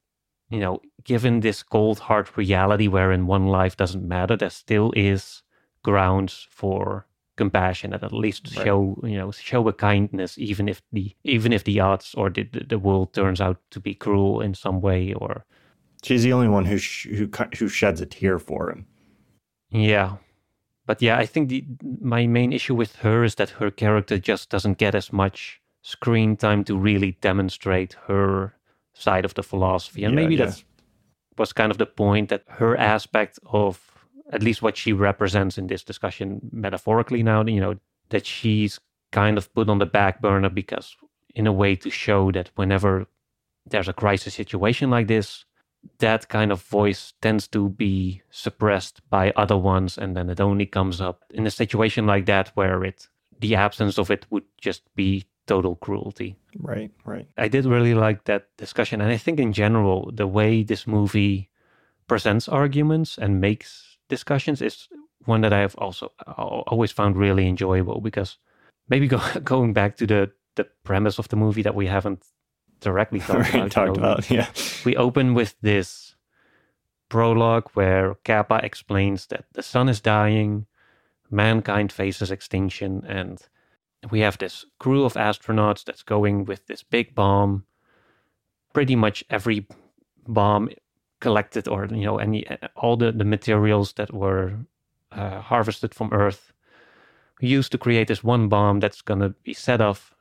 [0.49, 5.43] you know given this cold hard reality wherein one life doesn't matter there still is
[5.83, 8.65] grounds for compassion that at least Right.
[8.65, 12.45] show you know show a kindness even if the even if the odds or the,
[12.45, 15.45] the world turns out to be cruel in some way or
[16.05, 18.87] She's the only one who sh- who who sheds a tear for him.
[19.71, 20.17] Yeah.
[20.85, 21.65] But yeah, I think the,
[22.01, 26.37] my main issue with her is that her character just doesn't get as much screen
[26.37, 28.55] time to really demonstrate her
[28.95, 30.03] side of the philosophy.
[30.05, 30.47] And Yeah, maybe yeah.
[30.47, 30.65] that's
[31.39, 33.92] was kind of the point that her aspect of
[34.33, 37.75] at least what she represents in this discussion metaphorically now, you know,
[38.09, 40.97] that she's kind of put on the back burner because
[41.35, 43.07] in a way to show that whenever
[43.67, 45.45] there's a crisis situation like this,
[45.99, 50.67] that kind of voice tends to be suppressed by other ones and then it only
[50.67, 53.09] comes up in a situation like that where it
[53.41, 56.37] the absence of it would just be total cruelty.
[56.59, 57.27] Right, right.
[57.37, 59.01] I did really like that discussion.
[59.01, 61.51] And I think in general, the way this movie
[62.07, 64.89] presents arguments and makes discussions is
[65.25, 68.39] one that I have also always found really enjoyable because
[68.89, 72.23] maybe go, going back to the, the premise of the movie that we haven't
[72.81, 73.71] directly talked about.
[73.71, 74.49] talked you know, about, yeah.
[74.85, 76.15] We open with this
[77.09, 80.67] prologue where Capa explains that the sun is dying,
[81.31, 83.41] mankind faces extinction, and
[84.11, 87.65] we have this crew of astronauts that's going with this big bomb.
[88.75, 89.67] Pretty much every
[90.27, 90.69] bomb
[91.23, 92.45] collected, or you know, any
[92.77, 94.53] all the, the materials that were
[95.13, 96.53] uh, harvested from Earth,
[97.41, 100.15] used to create this one bomb that's going to be set off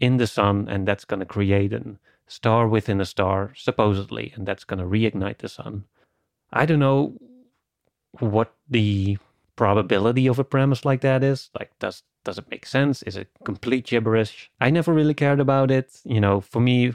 [0.00, 1.82] in the sun, and that's going to create a
[2.26, 5.84] star within a star, supposedly, and that's going to reignite the sun.
[6.52, 7.14] I don't know
[8.20, 9.18] what the
[9.56, 11.50] probability of a premise like that is.
[11.58, 13.02] Like, does does it make sense?
[13.04, 14.50] Is it complete gibberish?
[14.60, 16.00] I never really cared about it.
[16.04, 16.94] You know, for me,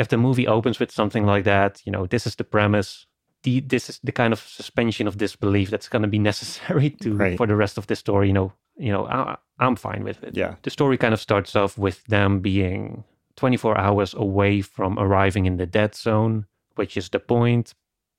[0.00, 3.06] if the movie opens with something like that, you know, this is the premise.
[3.42, 7.14] The, this is the kind of suspension of disbelief that's going to be necessary to
[7.14, 7.36] right.
[7.36, 8.28] for the rest of the story.
[8.28, 10.36] You know, you know, I, I'm fine with it.
[10.36, 10.56] Yeah.
[10.62, 13.04] The story kind of starts off with them being
[13.36, 17.74] 24 hours away from arriving in the dead zone, which is the point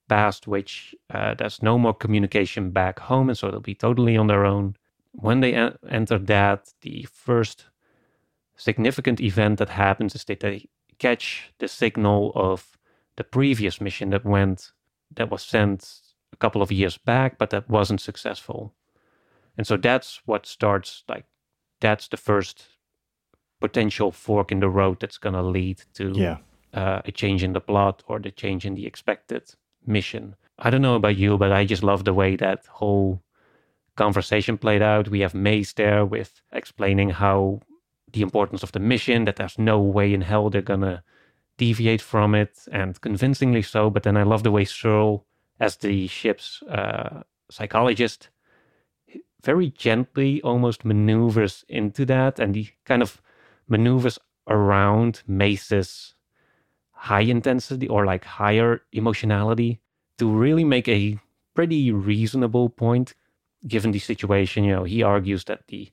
[0.07, 4.27] past which uh, there's no more communication back home, and so they'll be totally on
[4.27, 4.75] their own
[5.13, 7.65] when they en- enter that, the first
[8.55, 10.67] significant event that happens is that they
[11.01, 12.77] catch the signal of
[13.15, 14.71] the previous mission that went
[15.15, 15.99] that was sent
[16.31, 18.73] a couple of years back, but that wasn't successful.
[19.57, 21.25] And so that's what starts like
[21.79, 22.67] that's the first
[23.59, 26.37] potential fork in the road that's going to lead to yeah.
[26.73, 29.43] uh, a change in the plot or the change in the expected
[29.85, 30.35] mission.
[30.59, 33.21] I don't know about you, but I just love the way that whole
[33.95, 35.09] conversation played out.
[35.09, 37.61] We have Mace there with explaining how
[38.13, 41.03] the importance of the mission, that there's no way in hell they're gonna
[41.57, 43.89] deviate from it, and convincingly so.
[43.89, 45.25] But then I love the way Searle,
[45.59, 48.29] as the ship's uh, psychologist,
[49.43, 53.21] very gently almost maneuvers into that, and he kind of
[53.67, 56.15] maneuvers around Mace's
[56.91, 59.79] high intensity or like higher emotionality
[60.17, 61.19] to really make a
[61.55, 63.15] pretty reasonable point
[63.67, 65.89] given the situation, you know, he argues that the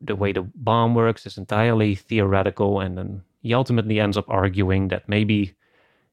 [0.00, 4.88] the way the bomb works is entirely theoretical, and then he ultimately ends up arguing
[4.88, 5.54] that maybe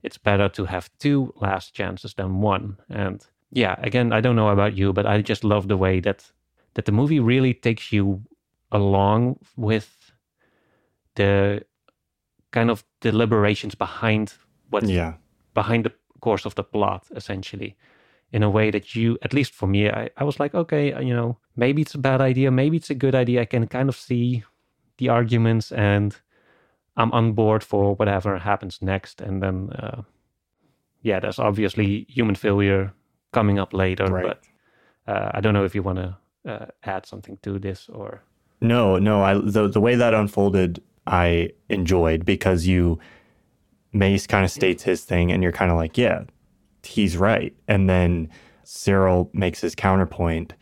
[0.04, 2.78] it's better to have two last chances than one.
[2.90, 6.32] And yeah, again, I don't know about you, but I just love the way that
[6.76, 8.22] that the movie really takes you
[8.72, 10.12] along with
[11.16, 11.64] the
[12.52, 14.34] kind of deliberations behind
[14.70, 15.14] what yeah
[15.54, 17.76] behind the course of the plot essentially
[18.32, 21.00] in a way that you, at least for me, I, I was like, okay, uh,
[21.02, 23.42] you know, maybe it's a bad idea, maybe it's a good idea.
[23.42, 24.44] I can kind of see
[24.98, 26.16] the arguments and
[26.98, 29.22] I'm on board for whatever happens next.
[29.22, 30.02] And then, uh,
[31.04, 32.94] yeah, there's obviously human failure
[33.32, 34.26] coming up later, right.
[34.26, 38.24] but uh, I don't know if you want to uh, add something to this or.
[38.60, 39.22] No, no.
[39.22, 43.00] I the the way that unfolded, I enjoyed because you
[43.94, 46.24] Mace kind of states his thing, and you're kind of like, yeah,
[46.88, 47.56] he's right.
[47.68, 48.30] And then
[48.64, 50.54] Searle makes his counterpoint,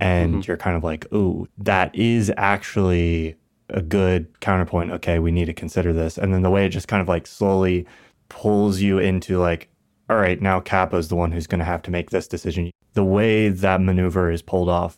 [0.00, 0.40] and mm-hmm.
[0.46, 3.36] you're kind of like, ooh, that is actually
[3.70, 4.92] a good counterpoint.
[4.92, 6.18] Okay, we need to consider this.
[6.18, 7.86] And then the way it just kind of like slowly
[8.28, 9.68] pulls you into like,
[10.08, 12.70] all right, now Capa is the one who's going to have to make this decision.
[12.94, 14.96] The way that maneuver is pulled off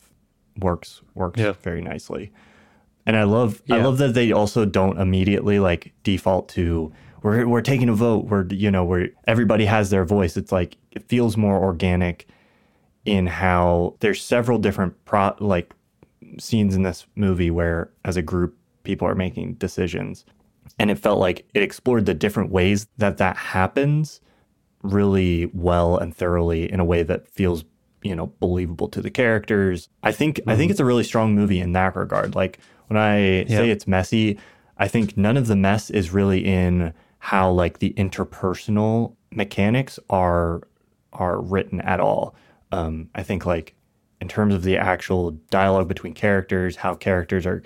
[0.59, 1.53] works works yeah.
[1.53, 2.33] very nicely.
[3.07, 3.77] And I love yeah.
[3.77, 8.27] I love that they also don't immediately like default to we're we're taking a vote.
[8.27, 10.37] We're you know where everybody has their voice.
[10.37, 12.29] It's like it feels more organic
[13.05, 15.73] in how there's several different pro like
[16.39, 20.25] scenes in this movie where as a group people are making decisions
[20.79, 24.21] and it felt like it explored the different ways that that happens
[24.83, 27.65] really well and thoroughly in a way that feels
[28.03, 30.51] you know believable to the characters i think mm-hmm.
[30.51, 30.73] i think mm-hmm.
[30.73, 33.49] it's a really strong movie in that regard like when i yep.
[33.49, 34.39] say it's messy
[34.77, 40.63] i think none of the mess is really in how like the interpersonal mechanics are
[41.13, 42.35] are written at all.
[42.73, 43.75] Um, I think like
[44.21, 47.63] in terms of the actual dialogue between characters, how characters are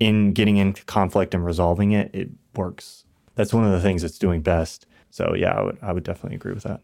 [0.00, 3.04] in getting into conflict and resolving it, it works.
[3.36, 4.86] That's one of the things it's doing best.
[5.10, 6.80] So yeah, I would I would definitely agree with that.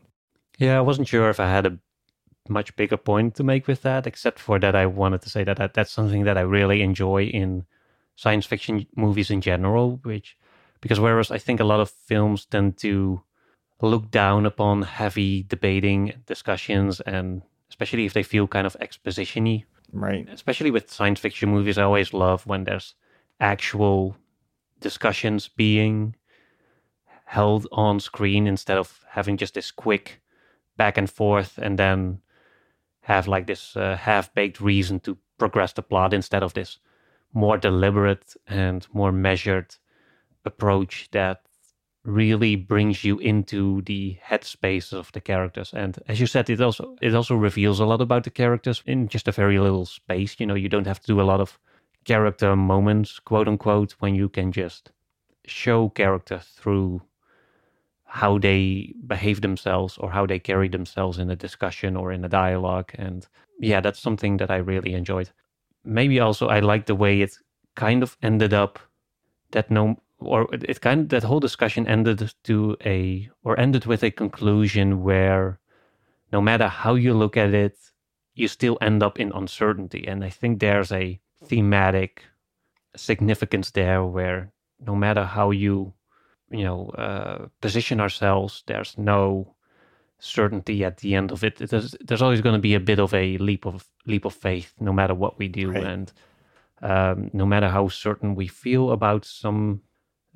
[0.59, 1.79] Yeah, I wasn't sure if I had a
[2.49, 5.57] much bigger point to make with that, except for that I wanted to say that,
[5.57, 7.65] that that's something that I really enjoy in
[8.17, 10.37] science fiction movies in general, which
[10.81, 13.22] because whereas I think a lot of films tend to
[13.83, 20.28] look down upon heavy debating discussions, and especially if they feel kind of expositiony, right?
[20.28, 22.95] Especially with science fiction movies, I always love when there's
[23.41, 24.16] actual
[24.81, 26.14] discussions being
[27.24, 30.20] held on screen instead of having just this quick
[30.76, 32.20] back and forth and then
[33.03, 36.78] have like this uh, half baked reason to progress the plot instead of this
[37.33, 39.76] more deliberate and more measured
[40.45, 41.43] approach that
[42.05, 45.72] really brings you into the headspace of the characters.
[45.74, 49.09] And as you said it also it also reveals a lot about the characters in
[49.09, 50.36] just a very little space.
[50.38, 51.59] You know you don't have to do a lot of
[52.05, 54.93] character moments quote unquote when you can just
[55.45, 57.03] show character through
[58.05, 62.28] how they behave themselves or how they carry themselves in a discussion or in a
[62.28, 62.91] dialogue.
[62.95, 63.26] And
[63.61, 65.30] yeah that's something that i really enjoyed.
[65.84, 67.36] Maybe also i like the way it
[67.74, 68.78] kind of ended up
[69.53, 74.03] that no or it kind of that whole discussion ended to a or ended with
[74.03, 75.59] a conclusion where
[76.33, 77.77] no matter how you look at it
[78.35, 80.07] you still end up in uncertainty.
[80.07, 82.23] And i think there's a thematic
[82.97, 85.95] significance there where no matter how you
[86.51, 89.55] you know uh, position ourselves there's no
[90.21, 91.57] certainty at the end of it.
[91.57, 94.75] There's, there's always going to be a bit of a leap of leap of faith
[94.79, 95.73] no matter what we do.
[95.73, 95.85] Right.
[95.85, 96.12] and
[96.83, 99.83] um, no matter how certain we feel about some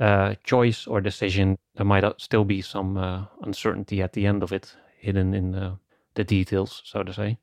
[0.01, 4.53] uh, choice or decision, there might still be some uh, uncertainty at the end of
[4.53, 5.79] it, hidden in the,
[6.15, 7.39] the details, so to say.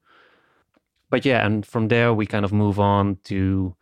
[1.09, 3.75] But yeah, and from there we kind of move on to,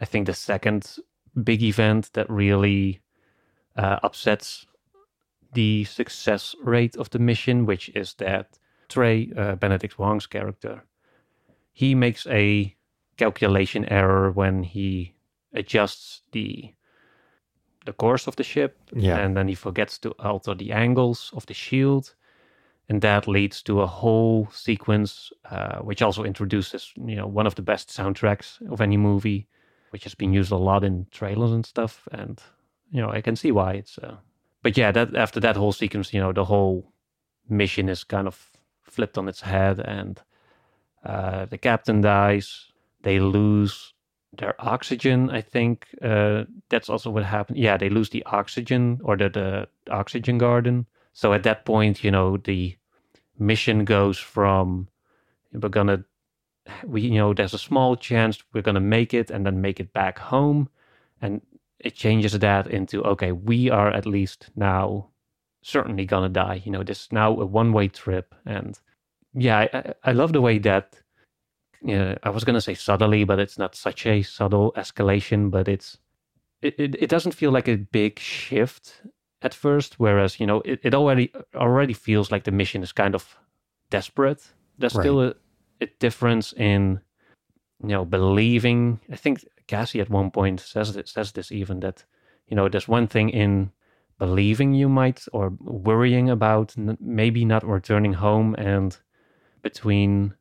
[0.00, 0.96] I think, the second
[1.42, 3.00] big event that really
[3.76, 4.66] uh, upsets
[5.52, 10.84] the success rate of the mission, which is that Trey, uh, Benedict Wong's character,
[11.72, 12.76] he makes a
[13.16, 15.14] calculation error when he
[15.52, 16.74] adjusts the
[17.84, 19.18] the course of the ship Yeah.
[19.18, 22.14] and then he forgets to alter the angles of the shield
[22.88, 27.54] and that leads to a whole sequence uh, which also introduces you know one of
[27.54, 29.46] the best soundtracks of any movie
[29.90, 32.42] which has been used a lot in trailers and stuff and
[32.90, 34.16] you know i can see why it's uh...
[34.62, 36.92] but yeah that after that whole sequence you know the whole
[37.48, 38.50] mission is kind of
[38.82, 40.20] flipped on its head and
[41.04, 42.72] uh, the captain dies
[43.02, 43.94] they lose
[44.38, 47.58] their oxygen i think uh, that's also what happened.
[47.58, 50.86] Yeah they lose the oxygen or the, the oxygen garden.
[51.12, 52.76] So at that point you know the
[53.38, 54.88] mission goes from
[55.52, 56.04] we're gonna
[56.86, 59.92] we you know there's a small chance we're gonna make it and then make it
[59.92, 60.68] back home.
[61.22, 61.42] And
[61.80, 65.10] it changes that into okay we are at least now
[65.62, 68.34] certainly gonna die you know this is now a one-way trip.
[68.46, 68.78] And
[69.34, 71.01] yeah I- I love the way that
[71.84, 75.50] yeah, I was gonna say subtly, but it's not such a subtle escalation.
[75.50, 75.98] But it's
[76.60, 79.02] it, it, it doesn't feel like a big shift
[79.42, 79.98] at first.
[79.98, 83.36] Whereas you know it, it already already feels like the mission is kind of
[83.90, 84.42] desperate.
[84.78, 85.34] There's still a,
[85.80, 87.00] a difference in
[87.82, 89.00] you know believing.
[89.10, 92.04] I think Cassie at one point says this, says this even that
[92.48, 93.72] you know there's one thing in
[94.18, 98.96] believing you might or worrying about n- maybe not returning home and
[99.62, 100.34] between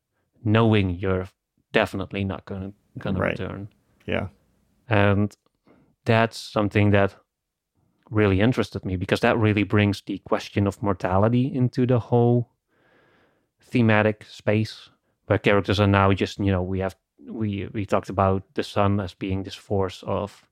[0.44, 1.28] knowing you're
[1.74, 3.32] definitely not going to going to Right.
[3.40, 3.70] return
[4.06, 4.28] Yeah.
[4.90, 5.36] and
[6.06, 7.16] that's something that
[8.10, 12.50] really interested me because that really brings the question of mortality into the whole
[13.62, 14.90] thematic space
[15.28, 16.96] where characters are now just you know we have
[17.30, 20.44] we we talked about the sun as being this force of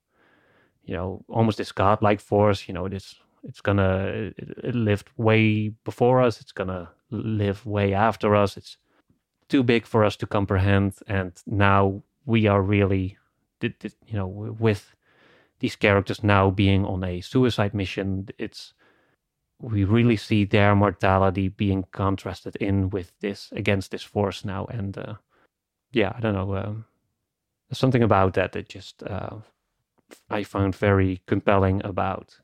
[0.84, 5.70] you know almost this godlike force you know this it's gonna it, it lived way
[5.86, 8.78] before us it's gonna live way after us it's
[9.50, 13.18] too big for us to comprehend and now we are really
[13.62, 14.95] you know with
[15.60, 18.74] these characters now being on a suicide mission it's
[19.62, 24.97] we really see their mortality being contrasted in with this against this force now and
[24.97, 25.16] uh,
[25.91, 26.86] yeah i don't know um,
[27.68, 29.36] there's something about that that just uh,
[30.30, 32.39] i found very compelling about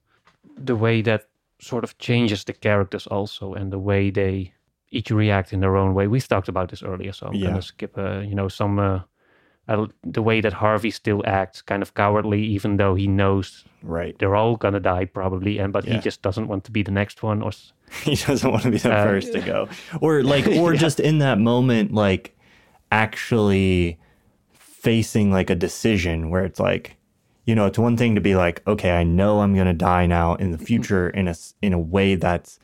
[0.57, 1.27] the way that
[1.59, 4.54] sort of changes the characters also and the way they
[4.95, 7.49] each react in their own way we've talked about this earlier so i'm Yeah.
[7.49, 8.99] gonna skip uh, you know some uh,
[9.67, 14.15] uh, the way that harvey still acts kind of cowardly even though he knows Right.
[14.19, 17.23] they're all gonna die probably and but he just doesn't want to be the next
[17.23, 17.51] one or
[18.03, 19.67] he doesn't want to be the Uh, first to go
[20.01, 20.79] or like or Yeah.
[20.85, 22.35] just in that moment like
[22.91, 23.99] actually
[24.53, 26.97] facing like a decision where it's like
[27.45, 30.05] you know it's one thing to be like okay i know i'm going to die
[30.05, 32.59] now in the future in a in a way that's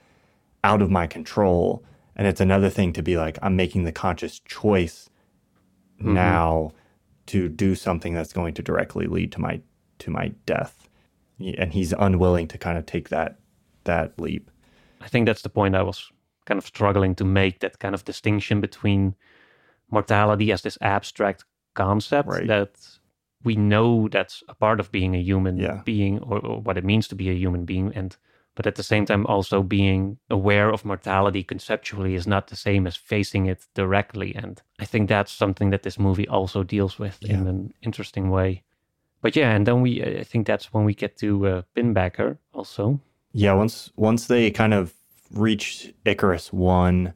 [0.64, 1.84] out of my control
[2.22, 5.10] and it's another thing to be like i'm making the conscious choice
[6.00, 6.14] Mm-hmm.
[6.14, 6.72] now
[7.28, 9.62] to do something that's going to directly lead to my
[10.00, 10.90] to my death
[11.58, 13.32] and he's unwilling to kind of take that
[13.84, 14.50] that leap
[15.06, 16.12] I think that's the point I was
[16.46, 19.16] kind of struggling to make that kind of distinction between
[19.90, 21.44] mortality as this abstract
[21.76, 22.48] concept Right.
[22.48, 22.72] that
[23.44, 25.82] we know that's a part of being a human Yeah.
[25.86, 28.18] being or, or what it means to be a human being and
[28.56, 32.88] but at the same time also being aware of mortality conceptually is not the same
[32.88, 34.36] as facing it directly.
[34.36, 38.64] And i think that's something that this movie also deals with in an interesting way.
[39.22, 43.00] But yeah and then we i think that's when we get to uh, pinbacker also.
[43.34, 44.94] Yeah, once once they kind of
[45.32, 47.14] reach Icarus one,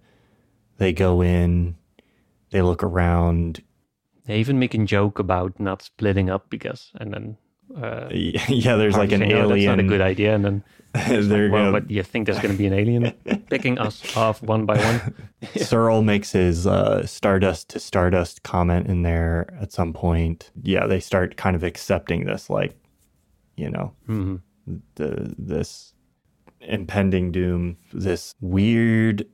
[0.77, 1.75] they go in,
[2.51, 3.61] they look around.
[4.25, 7.37] they even make a joke about not splitting up because and then
[7.75, 9.49] uh, Yeah, there's like an saying, "Oh, alien.
[9.49, 10.63] that's not a good idea and then
[11.27, 13.11] they're well, gonna, but you think there's going to be an alien
[13.49, 15.13] picking us off one by one
[15.57, 20.51] Searle makes his uh, Stardust to Stardust comment in there at some point.
[20.63, 22.75] Yeah, they start kind of accepting this, like,
[23.57, 24.39] you know, Mhm.
[24.95, 25.93] the this
[26.61, 27.75] impending doom.
[27.93, 29.25] This weird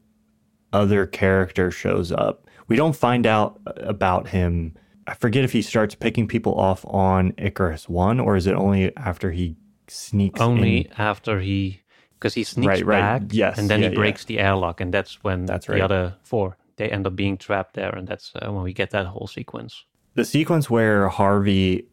[0.74, 2.48] other character shows up.
[2.68, 4.76] We don't find out about him.
[5.12, 8.96] I forget if he starts picking people off on Icarus One, or is it only
[8.96, 9.58] after he
[9.88, 10.94] sneaks only in?
[10.98, 11.82] after he
[12.18, 13.02] because he sneaks Right, right.
[13.02, 14.00] back Yes, and then yeah, he yeah.
[14.00, 17.74] breaks the airlock and that's when That's the other four they end up being trapped
[17.74, 19.84] there and that's uh, when we get that whole sequence
[20.16, 21.88] the sequence where Harvey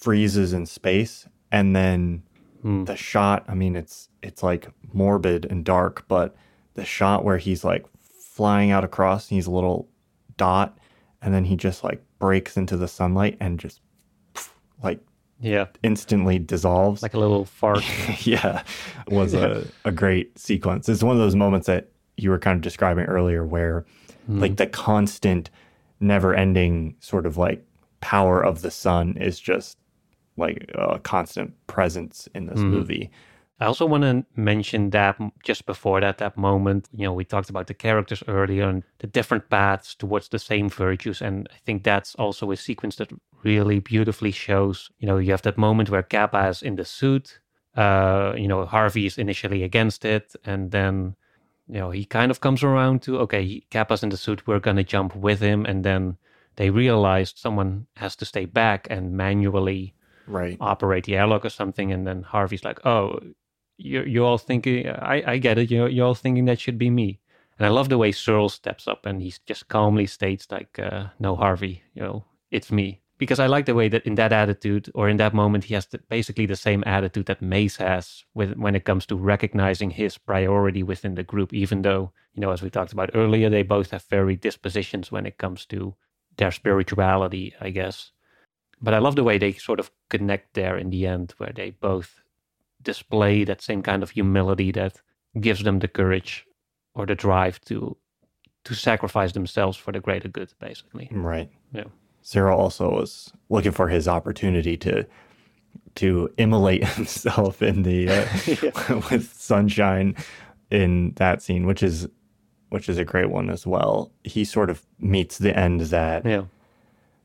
[0.00, 2.22] freezes in space and then
[2.62, 2.84] Hmm.
[2.84, 6.36] the shot I mean it's it's like morbid and dark but
[6.74, 9.88] the shot where he's like flying out across and he's a little
[10.36, 10.78] dot
[11.20, 13.80] and then he just like breaks into the sunlight and just
[14.80, 15.00] like
[15.40, 15.66] yeah.
[15.82, 17.02] instantly dissolves.
[17.02, 17.82] Like a little fart.
[18.24, 18.62] Yeah.
[19.08, 20.88] Was a, a great sequence.
[20.88, 23.84] It's one of those moments that you were kind of describing earlier where
[24.26, 24.38] hmm.
[24.38, 25.50] like the constant
[25.98, 27.66] never ending sort of like
[28.00, 29.76] power of the sun is just
[30.36, 32.70] like a constant presence in this hmm.
[32.70, 33.10] movie
[33.62, 37.48] I also want to mention that just before that, that moment, you know, we talked
[37.48, 41.22] about the characters earlier and the different paths towards the same virtues.
[41.22, 43.12] And I think that's also a sequence that
[43.44, 47.38] really beautifully shows, you know, you have that moment where Capa is in the suit,
[47.76, 50.34] uh, you know, Harvey is initially against it.
[50.44, 51.14] And then,
[51.68, 54.78] you know, he kind of comes around to, okay, Capa's in the suit, we're going
[54.78, 55.66] to jump with him.
[55.66, 56.16] And then
[56.56, 59.94] they realized someone has to stay back and manually
[60.26, 63.18] right operate the airlock or something and then harvey's like oh
[63.84, 66.90] you're, you're all thinking I, I get it you're, you're all thinking that should be
[66.90, 67.20] me.
[67.58, 71.06] And i love the way searle steps up and he just calmly states like uh,
[71.18, 73.00] no harvey you know it's me.
[73.18, 75.86] Because i like the way that in that attitude or in that moment he has
[75.86, 80.18] the, basically the same attitude that mace has with when it comes to recognizing his
[80.18, 83.90] priority within the group even though you know as we talked about earlier they both
[83.90, 85.94] have varied dispositions when it comes to
[86.36, 88.12] their spirituality i guess.
[88.82, 91.70] But I love the way they sort of connect there in the end, where they
[91.70, 92.21] both
[92.82, 95.00] display that same kind of humility that
[95.40, 96.44] gives them the courage
[96.94, 97.96] or the drive to
[98.64, 101.08] to sacrifice themselves for the greater good, basically.
[101.10, 101.84] right Yeah.
[102.20, 105.04] Searle also was looking for his opportunity to
[105.96, 110.14] to immolate himself in the uh, with sunshine
[110.70, 112.08] in that scene, which is
[112.68, 114.10] which is a great one as well.
[114.24, 116.44] He sort of meets the end that Yeah.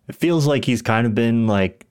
[0.09, 1.85] it feels like he's kind of been like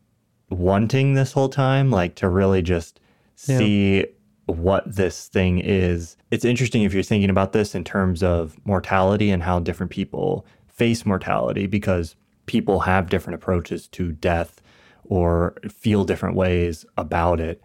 [0.51, 3.01] wanting this whole time, like to really just
[3.47, 3.59] Yeah.
[3.59, 4.07] see
[4.47, 6.17] what this thing is.
[6.31, 10.47] It's interesting if you're thinking about this in terms of mortality and how different people
[10.69, 12.15] face mortality because
[12.47, 14.61] people have different approaches to death
[15.05, 17.61] or feel different ways about it.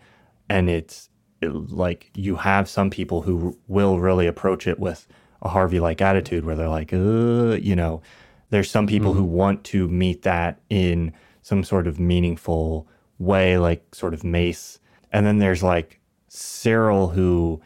[0.49, 1.09] And it's
[1.41, 5.07] it- like you have some people who will really approach it with
[5.43, 8.01] a Harvey like attitude where they're like, uh, you know,
[8.49, 13.93] there's some people who want to meet that in some sort of meaningful way, like
[13.95, 14.79] sort of mace.
[15.11, 17.61] And then there's like Searle who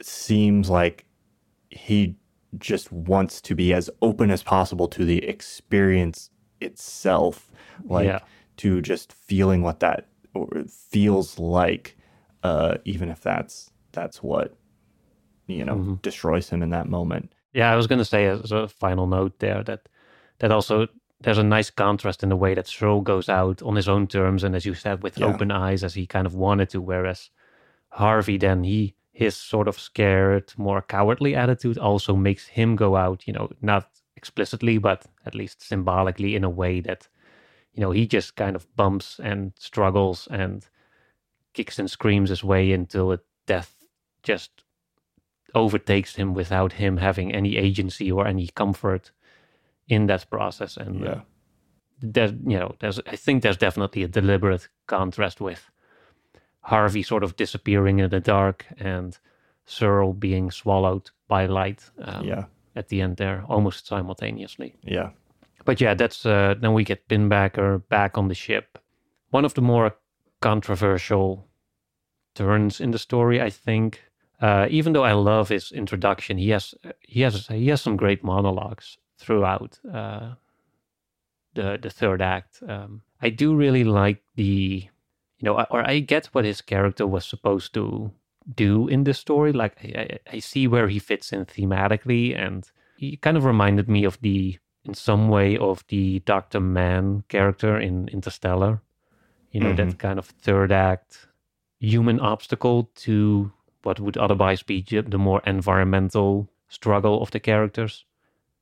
[0.00, 1.04] seems like
[1.70, 2.16] he
[2.58, 7.50] just wants to be as open as possible to the experience itself,
[7.84, 8.20] like Yeah.
[8.58, 10.06] to just feeling what that
[10.68, 11.96] feels like,
[12.42, 14.56] uh, even if that's that's what
[15.46, 17.32] you know destroys him in that moment.
[17.52, 19.88] Yeah, I was gonna say as a final note there that
[20.38, 20.86] that also
[21.22, 24.42] there's a nice contrast in the way that Searle goes out on his own terms
[24.44, 25.26] and as you said with Yeah.
[25.26, 27.30] open eyes as he kind of wanted to, whereas
[27.90, 33.26] Harvey then he his sort of scared, more cowardly attitude also makes him go out,
[33.26, 37.06] you know, not explicitly, but at least symbolically in a way that,
[37.74, 40.66] you know, he just kind of bumps and struggles and
[41.52, 43.84] kicks and screams his way until it, death
[44.22, 44.64] just
[45.54, 49.10] overtakes him without him having any agency or any comfort
[49.90, 50.76] in that process.
[50.76, 51.20] And uh,
[52.00, 55.68] there's, you know, there's, I think there's definitely a deliberate contrast with
[56.60, 59.18] Harvey sort of disappearing in the dark and
[59.66, 64.74] Searle being swallowed by light um, yeah, at the end there, almost simultaneously.
[64.82, 65.10] yeah,
[65.64, 68.78] But yeah, that's uh, then we get Pinbacker back on the ship,
[69.30, 69.96] one of the more
[70.40, 71.46] controversial
[72.34, 74.00] turns in the story, I think.
[74.40, 78.24] Uh, even though I love his introduction, he has he has he has some great
[78.24, 80.34] monologues throughout uh,
[81.54, 82.62] the the third act.
[82.66, 84.88] Um, I do really like the
[85.38, 88.10] you know, or I get what his character was supposed to
[88.54, 89.52] do in this story.
[89.52, 94.04] Like I, I see where he fits in thematically, and he kind of reminded me
[94.04, 98.82] of the in some way of the Doctor Mann character in Interstellar.
[99.52, 99.88] You know, mm-hmm.
[99.88, 101.26] that kind of third act
[101.80, 103.50] human obstacle to
[103.82, 108.04] what would otherwise be the more environmental struggle of the characters.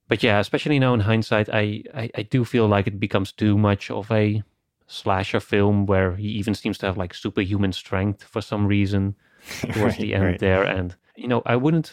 [0.09, 3.59] But yeah, especially now in hindsight, I, I, I do feel like it becomes too
[3.59, 4.43] much of a
[4.87, 9.15] slasher film where he even seems to have like superhuman strength for some reason
[9.61, 10.39] towards right, the end right.
[10.39, 10.63] there.
[10.63, 11.93] And, you know, I wouldn't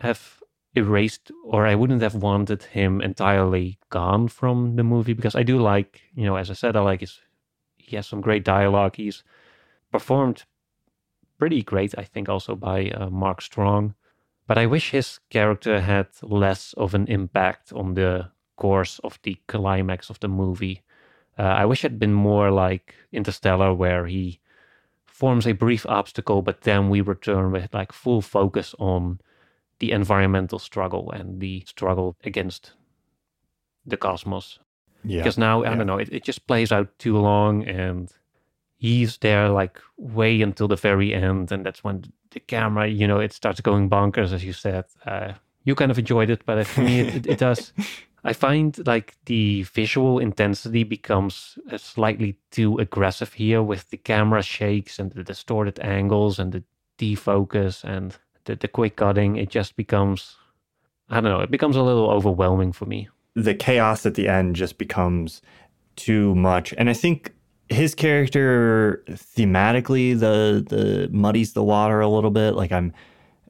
[0.00, 0.42] have
[0.74, 5.58] erased or I wouldn't have wanted him entirely gone from the movie because I do
[5.58, 7.20] like, you know, as I said, I like his,
[7.78, 8.96] he has some great dialogue.
[8.96, 9.24] He's
[9.90, 10.44] performed
[11.38, 13.94] pretty great, I think, also by uh, Mark Strong.
[14.46, 19.36] But I wish his character had less of an impact on the course of the
[19.48, 20.82] climax of the movie.
[21.38, 24.40] Uh, I wish it had been more like Interstellar, where he
[25.04, 29.20] forms a brief obstacle, but then we return with like full focus on
[29.78, 32.72] the environmental struggle and the struggle against
[33.84, 34.58] the cosmos.
[35.04, 35.18] Yeah.
[35.18, 35.76] Because now, I yeah.
[35.76, 38.10] don't know, it, it just plays out too long and
[38.76, 41.52] he's there like way until the very end.
[41.52, 42.04] And that's when
[42.36, 44.84] the camera, you know, it starts going bonkers, as you said.
[45.06, 45.32] Uh,
[45.64, 47.72] you kind of enjoyed it, but for me, it, it does.
[48.24, 54.42] I find like the visual intensity becomes uh, slightly too aggressive here with the camera
[54.42, 56.62] shakes and the distorted angles and the
[56.98, 59.36] defocus and the, the quick cutting.
[59.36, 60.36] It just becomes,
[61.08, 63.08] I don't know, it becomes a little overwhelming for me.
[63.34, 65.40] The chaos at the end just becomes
[65.94, 66.74] too much.
[66.76, 67.32] And I think
[67.68, 72.54] his character thematically the the muddies the water a little bit.
[72.54, 72.92] Like I'm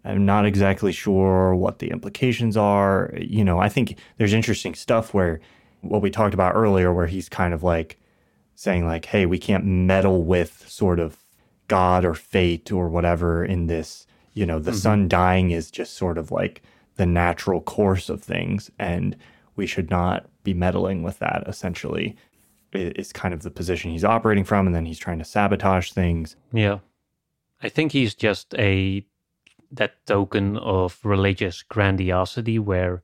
[0.04, 3.12] I'm not exactly sure what the implications are.
[3.18, 5.40] You know, I think there's interesting stuff where
[5.80, 7.98] what we talked about earlier, where he's kind of like
[8.54, 11.18] saying, like, hey, we can't meddle with sort of
[11.68, 14.06] God or fate or whatever in this.
[14.32, 14.78] You know, the mm-hmm.
[14.78, 16.62] sun dying is just sort of like
[16.96, 19.16] the natural course of things, and
[19.56, 22.16] we should not be meddling with that essentially
[22.76, 26.36] is kind of the position he's operating from and then he's trying to sabotage things
[26.52, 26.78] yeah
[27.62, 29.04] i think he's just a
[29.70, 33.02] that token of religious grandiosity where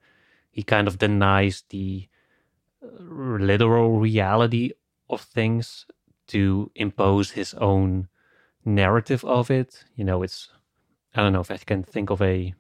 [0.51, 2.09] he kind of denies the
[2.83, 4.73] uh, literal reality
[5.09, 5.87] of things
[6.29, 8.09] to impose his own
[8.65, 9.85] narrative of it.
[9.97, 10.49] You know, it's
[11.15, 12.55] I don't know if I can think of a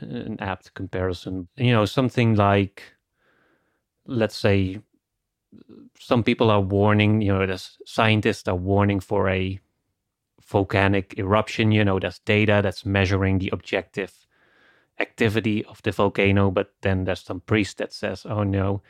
[0.00, 1.48] an apt comparison.
[1.56, 2.82] You know, something like
[4.06, 4.80] let's say
[5.98, 9.60] some people are warning, you know, the scientists are warning for a
[10.46, 11.72] volcanic eruption.
[11.72, 14.26] You know, there's data that's measuring the objective
[15.00, 18.82] activity of the volcano, but then there's some priest that says, oh no,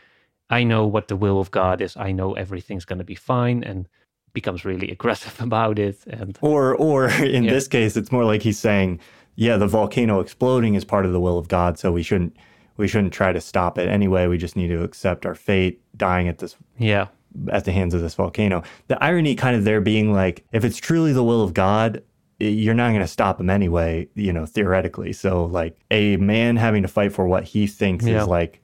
[0.48, 1.96] I know what the will of God is.
[1.96, 3.62] I know everything's going to be fine.
[3.62, 3.88] And
[4.32, 5.98] becomes really aggressive about it.
[6.06, 7.50] And or, or in yeah.
[7.50, 9.00] this case, it's more like he's saying,
[9.34, 11.78] yeah, the volcano exploding is part of the will of God.
[11.78, 12.36] So we shouldn't,
[12.78, 14.26] we shouldn't try to stop it anyway.
[14.26, 17.08] We just need to accept our fate dying at this yeah
[17.50, 18.62] at the hands of this volcano.
[18.86, 22.02] The irony kind of there being like, if it's truly the will of God,
[22.38, 25.12] you're not going to stop him anyway, you know, theoretically.
[25.12, 28.22] So, like, a man having to fight for what he thinks yeah.
[28.22, 28.62] is like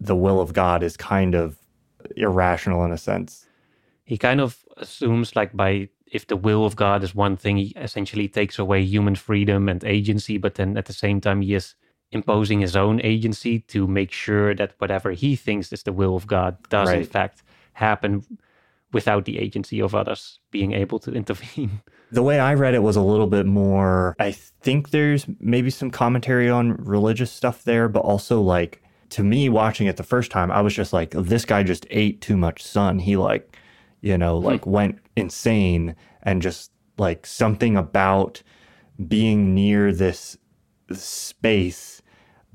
[0.00, 1.58] the will of God is kind of
[2.16, 3.46] irrational in a sense.
[4.04, 7.72] He kind of assumes, like, by if the will of God is one thing, he
[7.76, 11.74] essentially takes away human freedom and agency, but then at the same time, he is
[12.12, 16.26] imposing his own agency to make sure that whatever he thinks is the will of
[16.26, 16.98] God does, right.
[16.98, 17.42] in fact,
[17.72, 18.24] happen
[18.92, 21.82] without the agency of others being able to intervene.
[22.12, 25.90] The way I read it was a little bit more, I think there's maybe some
[25.90, 30.50] commentary on religious stuff there, but also like to me watching it the first time,
[30.50, 32.98] I was just like, this guy just ate too much sun.
[32.98, 33.56] He like,
[34.00, 34.70] you know, like hmm.
[34.70, 38.42] went insane and just like something about
[39.08, 40.36] being near this
[40.92, 41.95] space.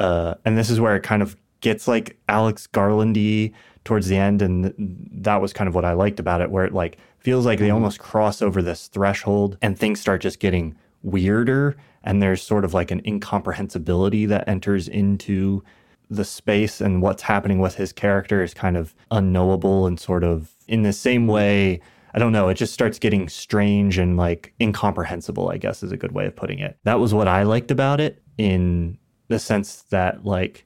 [0.02, 4.42] Uh, and this is where it kind of gets like Alex Garlandy towards the end
[4.42, 4.74] and
[5.12, 7.66] that was kind of what I liked about it where it like feels like they
[7.66, 7.76] mm-hmm.
[7.76, 12.74] almost cross over this threshold and things start just getting weirder and there's sort of
[12.74, 15.64] like an incomprehensibility that enters into
[16.10, 20.52] the space and what's happening with his character is kind of unknowable and sort of
[20.68, 21.80] in the same way
[22.14, 25.98] I don't know, it just starts getting strange and like incomprehensible, I guess is a
[25.98, 26.78] good way of putting it.
[26.84, 28.98] That was what I liked about it in
[29.32, 30.66] the sense that like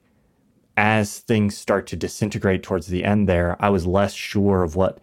[0.76, 4.98] as things start to disintegrate towards the end there, I was less sure of what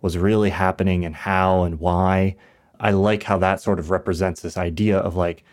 [0.00, 2.36] was really happening and how and why.
[2.80, 5.44] I like how that sort of represents this idea of like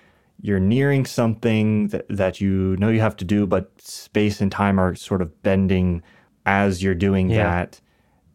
[0.41, 4.79] you're nearing something that, that you know you have to do, but space and time
[4.79, 6.03] are sort of bending
[6.45, 7.43] as you're doing Yeah.
[7.43, 7.81] that.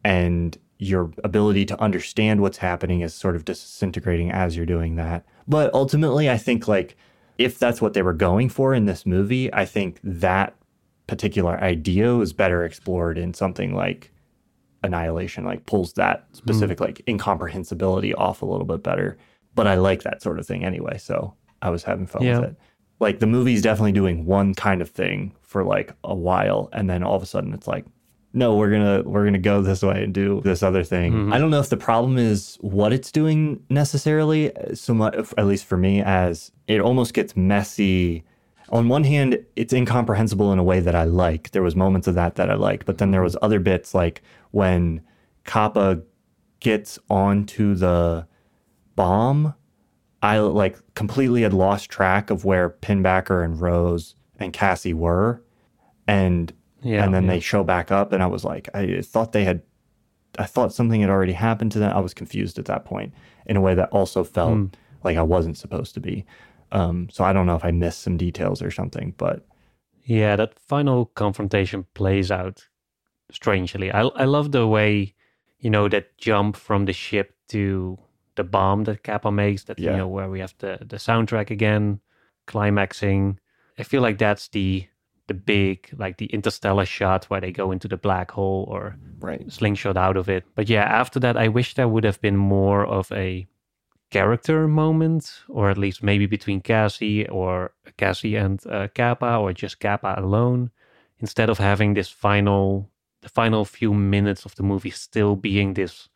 [0.05, 5.24] And your ability to understand what's happening is sort of disintegrating as you're doing that.
[5.47, 6.97] But ultimately, I think like
[7.41, 10.55] if that's what they were going for in this movie, I think that
[11.07, 14.12] particular idea was better explored in something like
[14.82, 16.82] Annihilation, like pulls that specific mm.
[16.82, 19.16] like incomprehensibility off a little bit better.
[19.55, 22.41] But I like that sort of thing anyway, so I was having fun Yeah.
[22.41, 22.57] with it.
[23.01, 27.03] Like the movie's definitely doing one kind of thing for like a while, and then
[27.03, 27.86] all of a sudden it's like,
[28.33, 31.12] no, we're gonna we're gonna go this way and do this other thing.
[31.12, 31.33] Mm-hmm.
[31.33, 35.47] I don't know if the problem is what it's doing necessarily, uh, so much at
[35.47, 38.24] least for me, as it almost gets messy
[38.70, 41.51] on one hand, it's incomprehensible in a way that I like.
[41.51, 44.22] There was moments of that that I like but then there was other bits like
[44.53, 45.03] when
[45.45, 46.03] Capa
[46.61, 48.26] gets onto the
[48.95, 49.55] bomb,
[50.22, 55.43] I like completely had lost track of where Pinbacker and Rose and Cassie were,
[56.07, 56.53] and
[56.83, 57.31] Yeah, and then yeah.
[57.33, 59.62] they show back up, and I was like, I thought they had,
[60.39, 61.93] I thought something had already happened to them.
[61.95, 63.12] I was confused at that point
[63.47, 64.66] in a way that also felt Hmm.
[65.05, 66.24] like I wasn't supposed to be.
[66.72, 69.47] Um, so I don't know if I missed some details or something, but
[70.05, 72.68] Yeah, that final confrontation plays out
[73.31, 73.91] strangely.
[73.93, 75.14] I I love the way,
[75.59, 77.99] you know, that jump from the ship to
[78.37, 79.64] the bomb that Capa makes.
[79.64, 79.91] That Yeah.
[79.91, 82.01] you know where we have the the soundtrack again,
[82.47, 83.39] climaxing.
[83.78, 84.87] I feel like that's the
[85.31, 89.47] the big like the interstellar shot where they go into the black hole or right,
[89.47, 90.45] slingshot out of it.
[90.57, 93.47] But yeah, after that, I wish there would have been more of a
[94.11, 99.78] character moment, or at least maybe between Cassie or Cassie and uh, Capa, or just
[99.78, 100.70] Capa alone,
[101.20, 102.91] instead of having this final,
[103.22, 106.09] the final few minutes of the movie still being this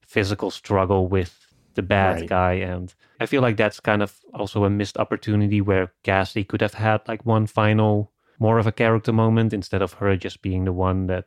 [0.00, 2.26] physical struggle with the bad Right.
[2.26, 2.52] guy.
[2.54, 6.74] And I feel like that's kind of also a missed opportunity where Cassie could have
[6.74, 10.72] had like one final, more of a character moment instead of her just being the
[10.72, 11.26] one that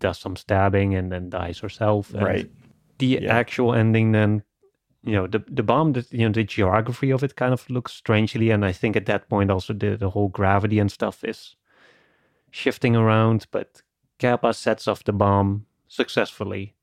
[0.00, 2.14] does some stabbing and then dies herself.
[2.14, 2.50] And right,
[2.98, 3.38] The Yeah.
[3.38, 4.42] actual ending then,
[5.04, 7.92] you know, the the bomb, the, you know, the geography of it kind of looks
[7.92, 11.56] strangely, and I think at that point also the the whole gravity and stuff is
[12.50, 13.46] shifting around.
[13.50, 13.82] But
[14.18, 16.74] Capa sets off the bomb successfully.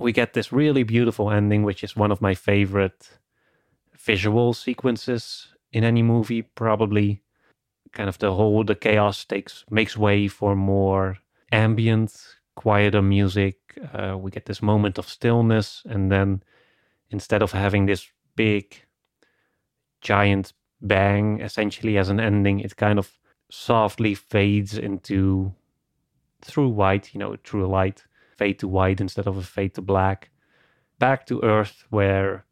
[0.00, 3.18] We get this really beautiful ending, which is one of my favorite
[3.98, 7.22] visual sequences in any movie, probably.
[7.92, 11.18] Kind of the whole the chaos takes makes way for more
[11.52, 12.12] ambient,
[12.54, 13.56] quieter music.
[13.92, 16.42] Uh, we get this moment of stillness, and then
[17.10, 18.82] instead of having this big,
[20.00, 23.18] giant bang essentially as an ending, it kind of
[23.50, 25.54] softly fades into
[26.42, 28.04] through white, you know, through light,
[28.36, 30.30] fade to white instead of a fade to black,
[30.98, 32.44] back to Earth, where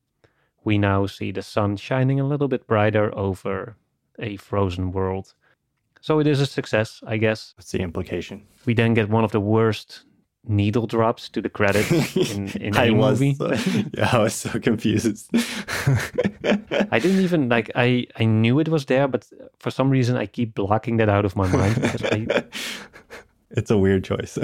[0.65, 3.77] we now see the sun shining a little bit brighter over
[4.19, 5.35] a frozen world.
[6.01, 7.55] So it is a success, I guess.
[7.57, 8.47] What's the implication?
[8.67, 10.05] We then get one of the worst
[10.47, 11.91] needle drops to the credits
[12.31, 13.35] in, in I any was movie.
[13.35, 13.53] so,
[13.97, 15.31] yeah, I was so confused.
[16.91, 19.27] I didn't even like I I knew it was there, but
[19.59, 21.79] for some reason I keep blocking that out of my mind
[22.13, 22.45] I
[23.51, 24.39] it's a weird choice.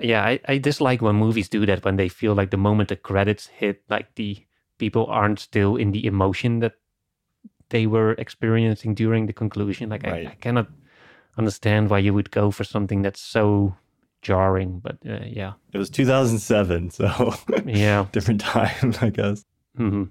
[0.00, 2.96] yeah, I, I dislike when movies do that when they feel like the moment the
[2.96, 4.38] credits hit, like the
[4.78, 6.74] people aren't still in the emotion that
[7.70, 9.90] they were experiencing during the conclusion.
[9.90, 10.28] Like I, Right.
[10.28, 10.68] I cannot
[11.38, 13.74] understand why you would go for something that's so
[14.22, 14.80] jarring.
[14.80, 17.34] But uh, yeah, it was 2007, so
[17.66, 18.06] yeah.
[18.12, 19.44] different time, I guess.
[19.76, 20.04] hmm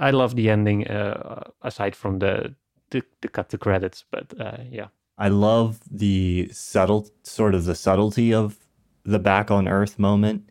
[0.00, 0.86] I love the ending.
[0.86, 2.54] Uh, aside from the
[2.90, 7.74] the, the cut to credits, but uh, yeah, I love the subtle, sort of the
[7.74, 8.56] subtlety of
[9.04, 10.48] the back on Earth moment.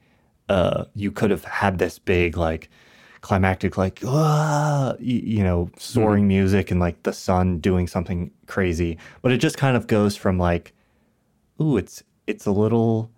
[0.49, 2.69] Uh, you could have had this big, like,
[3.27, 8.97] climactic, like, ah, you, you know, soaring music and like the sun doing something crazy,
[9.21, 10.73] but it just kind of goes from like,
[11.61, 13.11] ooh, it's it's a little,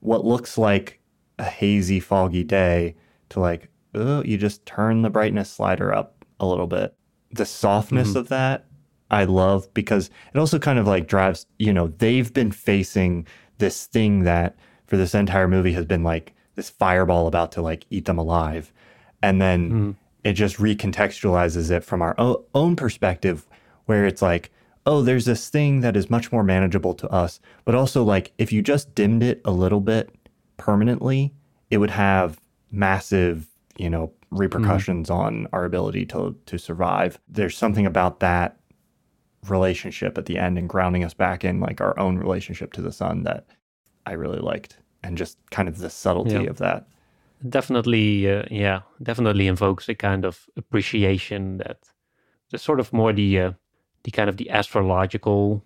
[0.00, 1.00] what looks like
[1.38, 2.94] a hazy, foggy day
[3.30, 6.94] to like, oh, you just turn the brightness slider up a little bit.
[7.32, 8.66] The softness of that
[9.10, 13.26] I love because it also kind of like drives, you know, they've been facing
[13.56, 14.54] this thing that
[14.86, 18.70] for this entire movie has been like this fireball about to like eat them alive.
[19.26, 19.90] And then hmm.
[20.22, 23.44] it just recontextualizes it from our o- own perspective
[23.86, 24.52] where it's like,
[24.86, 27.40] oh, there's this thing that is much more manageable to us.
[27.64, 30.14] But also, like, if you just dimmed it a little bit
[30.58, 31.34] permanently,
[31.70, 35.14] it would have massive, you know, repercussions hmm.
[35.14, 37.18] on our ability to to survive.
[37.28, 38.60] There's something about that
[39.48, 42.92] relationship at the end and grounding us back in like our own relationship to the
[42.92, 43.46] sun that
[44.04, 44.78] I really liked.
[45.02, 46.50] and just kind of the subtlety Yeah.
[46.50, 46.88] of that.
[47.48, 51.78] Definitely uh, yeah definitely invokes a kind of appreciation that
[52.50, 53.52] the sort of more the uh,
[54.04, 55.62] the kind of the astrological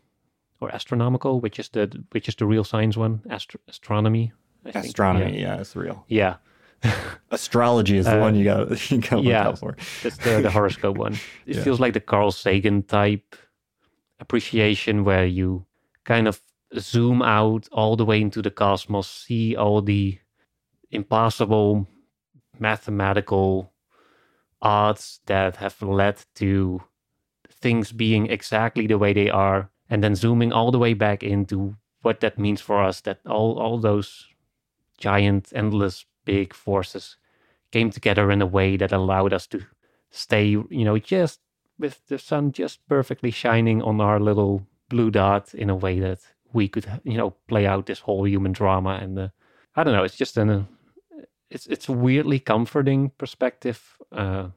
[0.60, 4.32] or astronomical which is the which is the real science one Astro- astronomy
[4.64, 4.84] I think.
[4.86, 6.04] Astronomy, yeah, it's real.
[6.08, 6.36] yeah,
[7.30, 9.38] Astrology is the Uh, one you got you got yeah.
[9.44, 9.76] look out for.
[10.02, 11.14] That's the, the horoscope one.
[11.46, 11.64] It Yeah.
[11.64, 13.36] feels like the Carl Sagan type
[14.18, 15.64] appreciation where you
[16.04, 16.40] kind of
[16.78, 20.18] zoom out all the way into the cosmos, see all the
[20.90, 21.86] impossible
[22.58, 23.72] mathematical
[24.60, 26.82] odds that have led to
[27.50, 31.76] things being exactly the way they are, and then zooming all the way back into
[32.02, 34.26] what that means for us that all, all those
[34.98, 37.16] giant, endless, big forces
[37.70, 39.60] came together in a way that allowed us to
[40.10, 41.40] stay, you know, just
[41.78, 46.20] with the sun just perfectly shining on our little blue dot in a way that
[46.52, 48.98] we could, you know, play out this whole human drama.
[49.02, 49.30] And
[49.76, 50.68] I don't know, it's just an,
[51.50, 53.96] it's it's a weirdly comforting perspective.
[54.12, 54.48] Uh,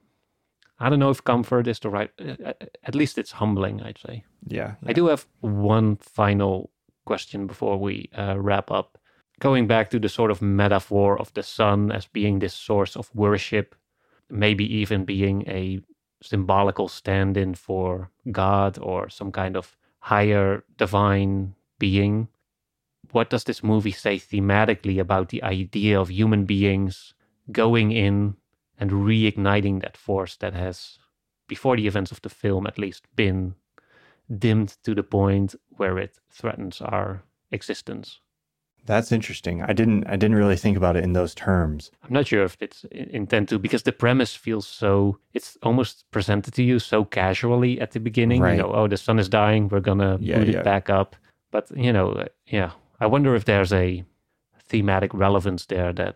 [0.80, 2.12] I don't know if comfort is the right.
[2.20, 4.24] Uh, at least it's humbling, I'd say.
[4.48, 6.70] Yeah, I do have one final
[7.06, 8.98] question before we uh, wrap up.
[9.40, 13.14] Going back to the sort of metaphor of the sun as being this source of
[13.16, 13.76] worship,
[14.30, 15.82] maybe even being a
[16.22, 22.30] symbolical stand in for God or some kind of higher divine being.
[23.14, 27.14] What does this movie say thematically about the idea of human beings
[27.52, 28.36] going in
[28.80, 30.98] and reigniting that force that has,
[31.48, 33.56] before the events of the film at least, been
[34.40, 38.20] dimmed to the point where it threatens our existence.
[38.86, 39.62] That's interesting.
[39.62, 41.92] I didn't I didn't really think about it in those terms.
[42.04, 46.54] I'm not sure if it's intent to because the premise feels so it's almost presented
[46.56, 48.42] to you so casually at the beginning.
[48.42, 48.58] Right.
[48.58, 50.58] You know, oh the sun is dying, we're gonna Yeah, boot yeah.
[50.60, 51.16] it back up.
[51.52, 52.72] But you know, uh, yeah.
[53.04, 54.06] I wonder if there's a
[54.70, 56.16] thematic relevance there that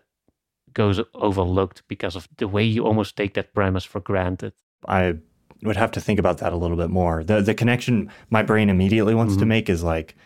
[0.72, 4.54] goes overlooked because of the way you almost take that premise for granted.
[4.88, 5.16] I
[5.62, 7.22] would have to think about that a little bit more.
[7.22, 9.48] The the connection my brain immediately wants to Mhm.
[9.48, 10.16] make is like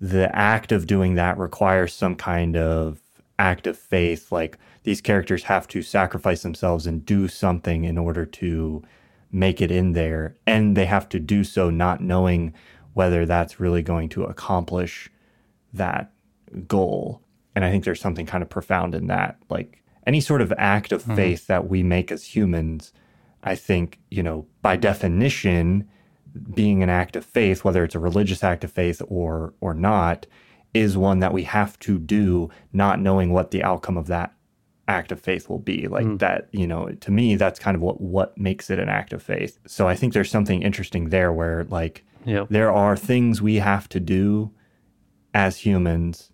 [0.00, 2.98] the act of doing that requires some kind of
[3.38, 4.32] act of faith.
[4.32, 8.82] Like these characters have to sacrifice themselves and do something in order to
[9.30, 10.34] make it in there.
[10.44, 12.52] And they have to do so not knowing
[12.94, 15.08] whether that's really going to accomplish
[15.72, 16.12] that
[16.66, 17.22] goal.
[17.54, 19.36] And I think there's something kind of profound in that.
[19.48, 21.16] Like any sort of act of mm-hmm.
[21.16, 22.92] faith that we make as humans,
[23.42, 25.88] I think, you know, by definition,
[26.54, 30.26] being an act of faith, whether it's a religious act of faith or or not,
[30.74, 34.32] is one that we have to do not knowing what the outcome of that
[34.86, 35.88] act of faith will be.
[35.88, 36.18] Like mm.
[36.18, 39.22] that, you know, to me that's kind of what what makes it an act of
[39.22, 39.58] faith.
[39.66, 42.46] So I think there's something interesting there where like Yeah.
[42.50, 44.52] there are things we have to do
[45.34, 46.30] as humans.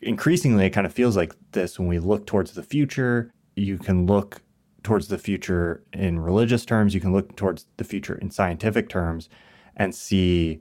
[0.00, 3.32] Increasingly, it kind of feels like this when we look towards the future.
[3.56, 4.42] You can look
[4.82, 9.28] towards the future in religious terms, you can look towards the future in scientific terms
[9.76, 10.60] and see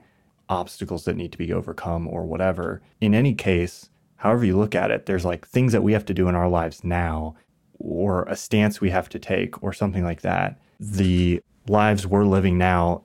[0.50, 2.82] obstacles that need to be overcome or whatever.
[3.00, 6.14] In any case, however you look at it, there's like things that we have to
[6.14, 7.36] do in our lives now
[7.80, 10.60] or a stance we have to take or something like that.
[10.80, 13.04] The lives we're living now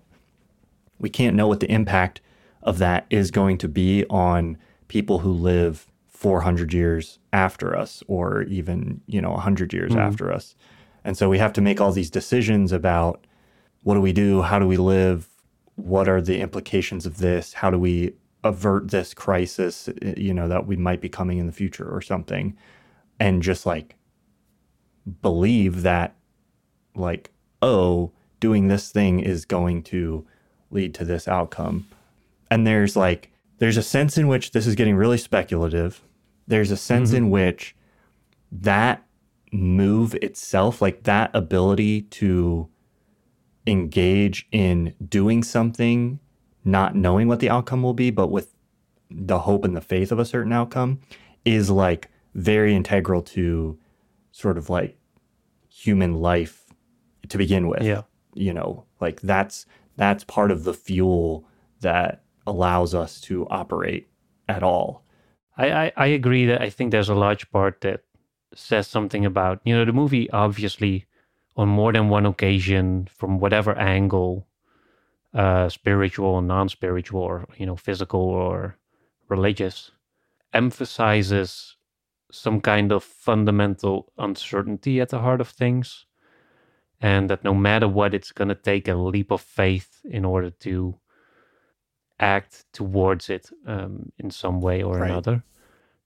[1.02, 2.22] we can't know what the impact
[2.62, 4.56] of that is going to be on
[4.92, 10.00] people who live 400 years after us or even you know 100 years mm-hmm.
[10.00, 10.54] after us.
[11.02, 13.26] And so we have to make all these decisions about
[13.84, 14.42] what do we do?
[14.42, 15.30] How do we live?
[15.76, 17.54] What are the implications of this?
[17.54, 18.12] How do we
[18.44, 22.54] avert this crisis you know that we might be coming in the future or something?
[23.18, 23.96] And just like
[25.22, 26.14] believe that
[26.94, 27.30] like
[27.62, 30.26] oh doing this thing is going to
[30.70, 31.88] lead to this outcome.
[32.50, 33.31] And there's like
[33.62, 36.02] there's a sense in which this is getting really speculative.
[36.48, 37.18] There's a sense mm-hmm.
[37.18, 37.76] in which
[38.50, 39.06] that
[39.52, 42.68] move itself like that ability to
[43.68, 46.18] engage in doing something
[46.64, 48.52] not knowing what the outcome will be but with
[49.08, 50.98] the hope and the faith of a certain outcome
[51.44, 53.78] is like very integral to
[54.32, 54.98] sort of like
[55.68, 56.64] human life
[57.28, 57.82] to begin with.
[57.82, 58.02] Yeah.
[58.34, 61.46] you know like that's that's part of the fuel
[61.80, 64.08] that allows us to operate
[64.48, 65.02] at all
[65.56, 68.00] I, I, I agree that I think there's a large part that
[68.54, 71.06] says something about, you know, the movie obviously
[71.56, 74.46] on more than one occasion, from whatever angle,
[75.34, 78.76] uh, spiritual and non spiritual, or, you know, physical or
[79.28, 79.90] religious,
[80.54, 81.76] emphasizes
[82.30, 86.06] some kind of fundamental uncertainty at the heart of things.
[87.00, 90.50] And that no matter what, it's going to take a leap of faith in order
[90.50, 90.96] to
[92.22, 95.10] act towards it um, in some way or Right.
[95.10, 95.44] another.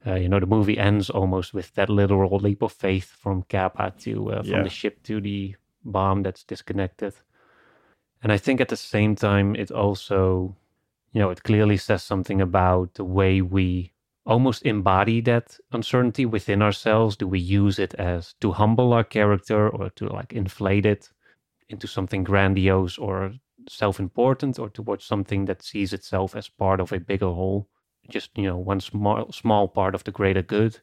[0.07, 3.95] Uh, you know, the movie ends almost with that literal leap of faith from Capa
[3.99, 4.65] to uh, from Yeah.
[4.65, 7.15] the ship to the bomb that's disconnected.
[8.23, 10.57] And I think at the same time, it also,
[11.13, 13.93] you know, it clearly says something about the way we
[14.27, 17.17] almost embody that uncertainty within ourselves.
[17.17, 21.11] Do we use it as to humble our character or to like inflate it
[21.69, 23.35] into something grandiose or
[23.69, 27.69] self important or towards something that sees itself as part of a bigger whole?
[28.09, 30.81] Just, you know, one small, small part of the greater good.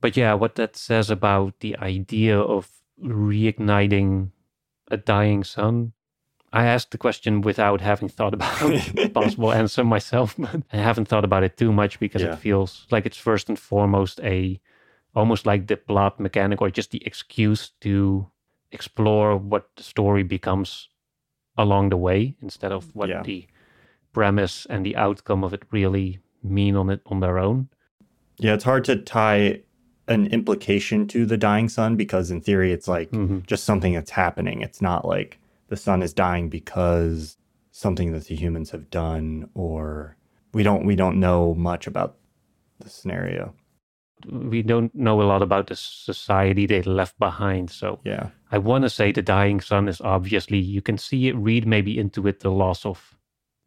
[0.00, 2.68] But yeah, what that says about the idea of
[3.02, 4.30] reigniting
[4.90, 5.92] a dying sun
[6.54, 11.08] I asked the question without having thought about a possible answer myself, but I haven't
[11.08, 12.34] thought about it too much because Yeah.
[12.34, 14.60] it feels like it's first and foremost a
[15.16, 18.30] almost like the plot mechanic or just the excuse to
[18.70, 20.88] explore what the story becomes
[21.56, 23.22] along the way instead of what Yeah.
[23.22, 23.46] the
[24.12, 27.68] premise and the outcome of it really mean on it on their own.
[28.38, 29.60] Yeah, it's hard to tie
[30.08, 33.46] an implication to the dying sun because in theory it's like Mhm.
[33.46, 34.60] just something that's happening.
[34.60, 35.38] It's not like
[35.68, 37.36] the sun is dying because
[37.70, 40.16] something that the humans have done or
[40.52, 42.16] we don't we don't know much about
[42.80, 43.54] the scenario.
[44.30, 48.28] We don't know a lot about the society they left behind, so Yeah.
[48.54, 51.98] I want to say the dying sun is obviously you can see it, read maybe
[51.98, 53.16] into it the loss of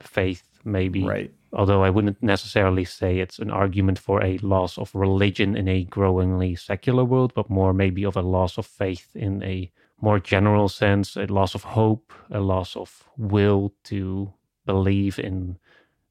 [0.01, 1.03] faith, maybe.
[1.03, 1.29] Right.
[1.51, 5.83] Although I wouldn't necessarily say it's an argument for a loss of religion in a
[5.83, 9.69] growingly secular world, but more maybe of a loss of faith in a
[9.99, 14.31] more general sense, a loss of hope, a loss of will to
[14.65, 15.57] believe in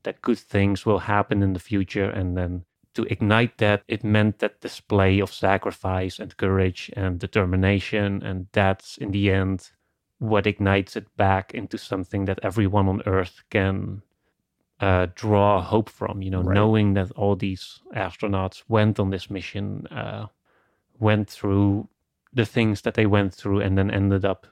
[0.03, 2.11] that good things will happen in the future.
[2.11, 2.67] And then
[2.97, 8.23] to ignite that, it meant that display of sacrifice and courage and determination.
[8.23, 9.71] And that's in the end
[10.19, 14.03] what ignites it back into something that everyone on earth can
[14.81, 16.23] uh, draw hope from.
[16.23, 16.55] You know, Right.
[16.55, 20.27] knowing that all these astronauts went on this mission, uh,
[20.99, 21.89] went through
[22.33, 24.47] the things that they went through, and then ended up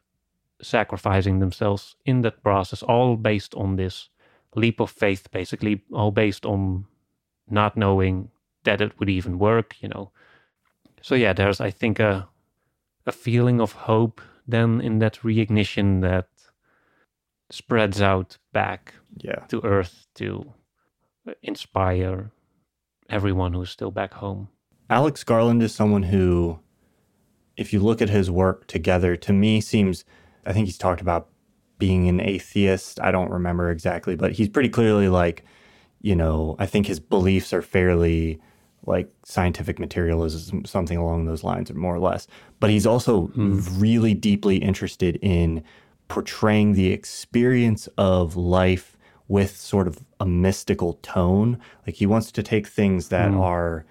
[0.62, 4.09] sacrificing themselves in that process, all based on this
[4.55, 6.86] leap of faith, basically, all based on
[7.49, 8.30] not knowing
[8.65, 9.77] that it would even work.
[9.81, 10.11] You know,
[11.03, 12.29] so yeah, there's I think a
[13.07, 16.29] a feeling of hope then in that reignition that
[17.51, 19.45] spreads out back Yeah.
[19.49, 20.53] to Earth to
[21.43, 22.31] inspire
[23.09, 24.49] everyone who's still back home.
[24.91, 26.59] Alex Garland is someone who,
[27.57, 30.05] if you look at his work together, to me seems,
[30.47, 31.29] I think he's talked about
[31.79, 33.01] being an atheist.
[33.01, 35.45] I don't remember exactly, but he's pretty clearly like,
[36.01, 38.41] you know, I think his beliefs are fairly
[38.87, 42.26] like scientific materialism, something along those lines, or more or less.
[42.61, 43.61] But he's also hmm.
[43.78, 45.62] really deeply interested in
[46.09, 51.59] portraying the experience of life with sort of a mystical tone.
[51.87, 53.41] Like he wants to take things that hmm.
[53.41, 53.85] are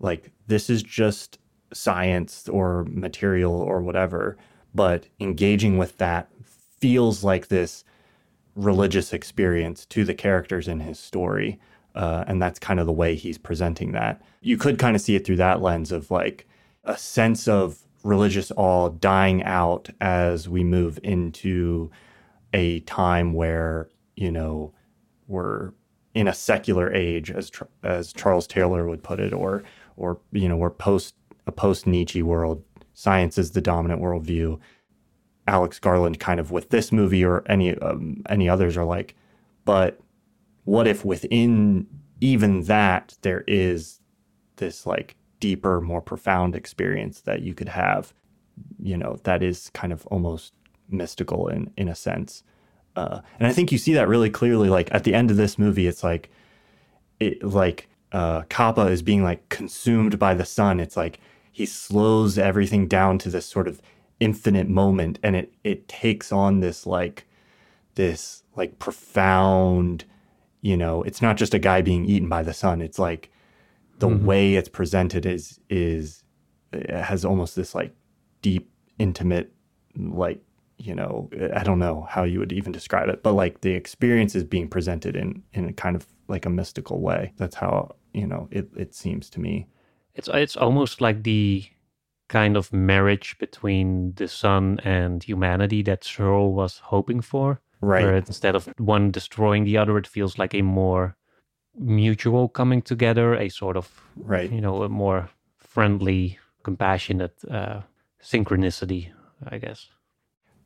[0.00, 1.38] like this is just
[1.72, 4.36] science or material or whatever,
[4.74, 6.28] but engaging with that
[6.80, 7.84] feels like this
[8.54, 11.60] religious experience to the characters in his story.
[11.98, 14.22] Uh, and that's kind of the way he's presenting that.
[14.40, 16.46] You could kind of see it through that lens of like
[16.84, 21.90] a sense of religious awe dying out as we move into
[22.54, 24.72] a time where, you know,
[25.26, 25.72] we're
[26.14, 27.50] in a secular age, as
[27.82, 29.64] as Charles Taylor would put it, or
[29.96, 31.16] or you know, we're post
[31.48, 32.62] a post Nietzsche world.
[32.94, 34.60] Science is the dominant worldview.
[35.48, 39.16] Alex Garland, kind of with this movie or any um, any others, are like,
[39.64, 40.00] but
[40.68, 41.86] what if within
[42.20, 44.00] even that there is
[44.56, 48.12] this like deeper, more profound experience that you could have,
[48.82, 50.52] you know, that is kind of almost
[50.90, 52.42] mystical in in a sense.
[52.96, 54.68] Uh, and I think you see that really clearly.
[54.68, 56.30] Like at the end of this movie, it's like,
[57.18, 60.80] it like uh, Capa is being like consumed by the sun.
[60.80, 61.18] It's like
[61.50, 63.80] he slows everything down to this sort of
[64.20, 67.26] infinite moment, and it it takes on this like
[67.94, 70.04] this like profound,
[70.60, 72.80] you know, it's not just a guy being eaten by the sun.
[72.80, 73.30] It's like
[73.98, 74.26] the mm-hmm.
[74.26, 76.24] way it's presented is is
[76.72, 77.94] it has almost this like
[78.42, 79.52] deep, intimate,
[79.96, 80.40] like
[80.78, 84.34] you know, I don't know how you would even describe it, but like the experience
[84.36, 87.32] is being presented in in a kind of like a mystical way.
[87.36, 89.66] That's how you know it it seems to me.
[90.14, 91.64] It's it's almost like the
[92.28, 97.60] kind of marriage between the sun and humanity that Searle was hoping for.
[97.80, 98.04] Right.
[98.04, 101.16] Where instead of one destroying the other, it feels like a more
[101.78, 104.50] mutual coming together, a sort of Right.
[104.52, 107.82] you know a more friendly, compassionate uh,
[108.22, 109.10] synchronicity,
[109.46, 109.88] I guess.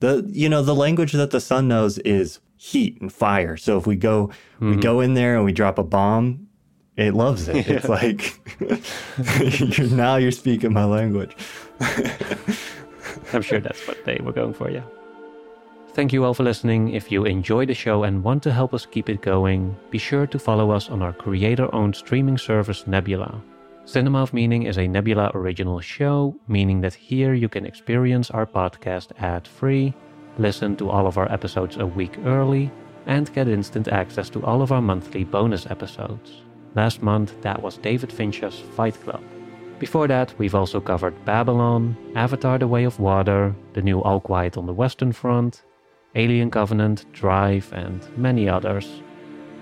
[0.00, 3.86] the you know the language that the sun knows is heat and fire so if
[3.86, 6.46] we go we go in there and we drop a bomb
[6.96, 7.56] it loves it.
[7.68, 8.20] It's like
[9.78, 11.34] you're, now you're speaking my language.
[13.32, 14.84] I'm sure that's what they were going for, yeah.
[15.95, 16.95] Thank you all for listening.
[16.95, 20.26] If you enjoy the show and want to help us keep it going, be sure
[20.26, 23.43] to follow us on our creator owned streaming service Nebula.
[23.84, 28.47] Cinema of Meaning is a Nebula original show, meaning that here you can experience our
[28.47, 29.93] podcast ad free,
[30.38, 32.70] listen to all of our episodes a week early,
[33.05, 36.40] and get instant access to all of our monthly bonus episodes.
[36.74, 39.22] Last month, that was David Fincher's Fight Club.
[39.78, 44.57] Before that, we've also covered Babylon, Avatar The Way of Water, the new All Quiet
[44.57, 45.64] on the Western Front,
[46.14, 49.02] Alien Covenant, Drive, and many others.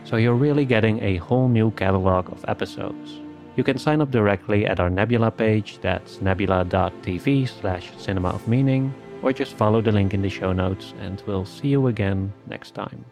[0.05, 3.20] So you're really getting a whole new catalog of episodes.
[3.57, 8.94] You can sign up directly at our Nebula page, that's nebula.tv slash cinema of meaning,
[9.22, 12.74] or just follow the link in the show notes, and we'll see you again next
[12.74, 13.05] time.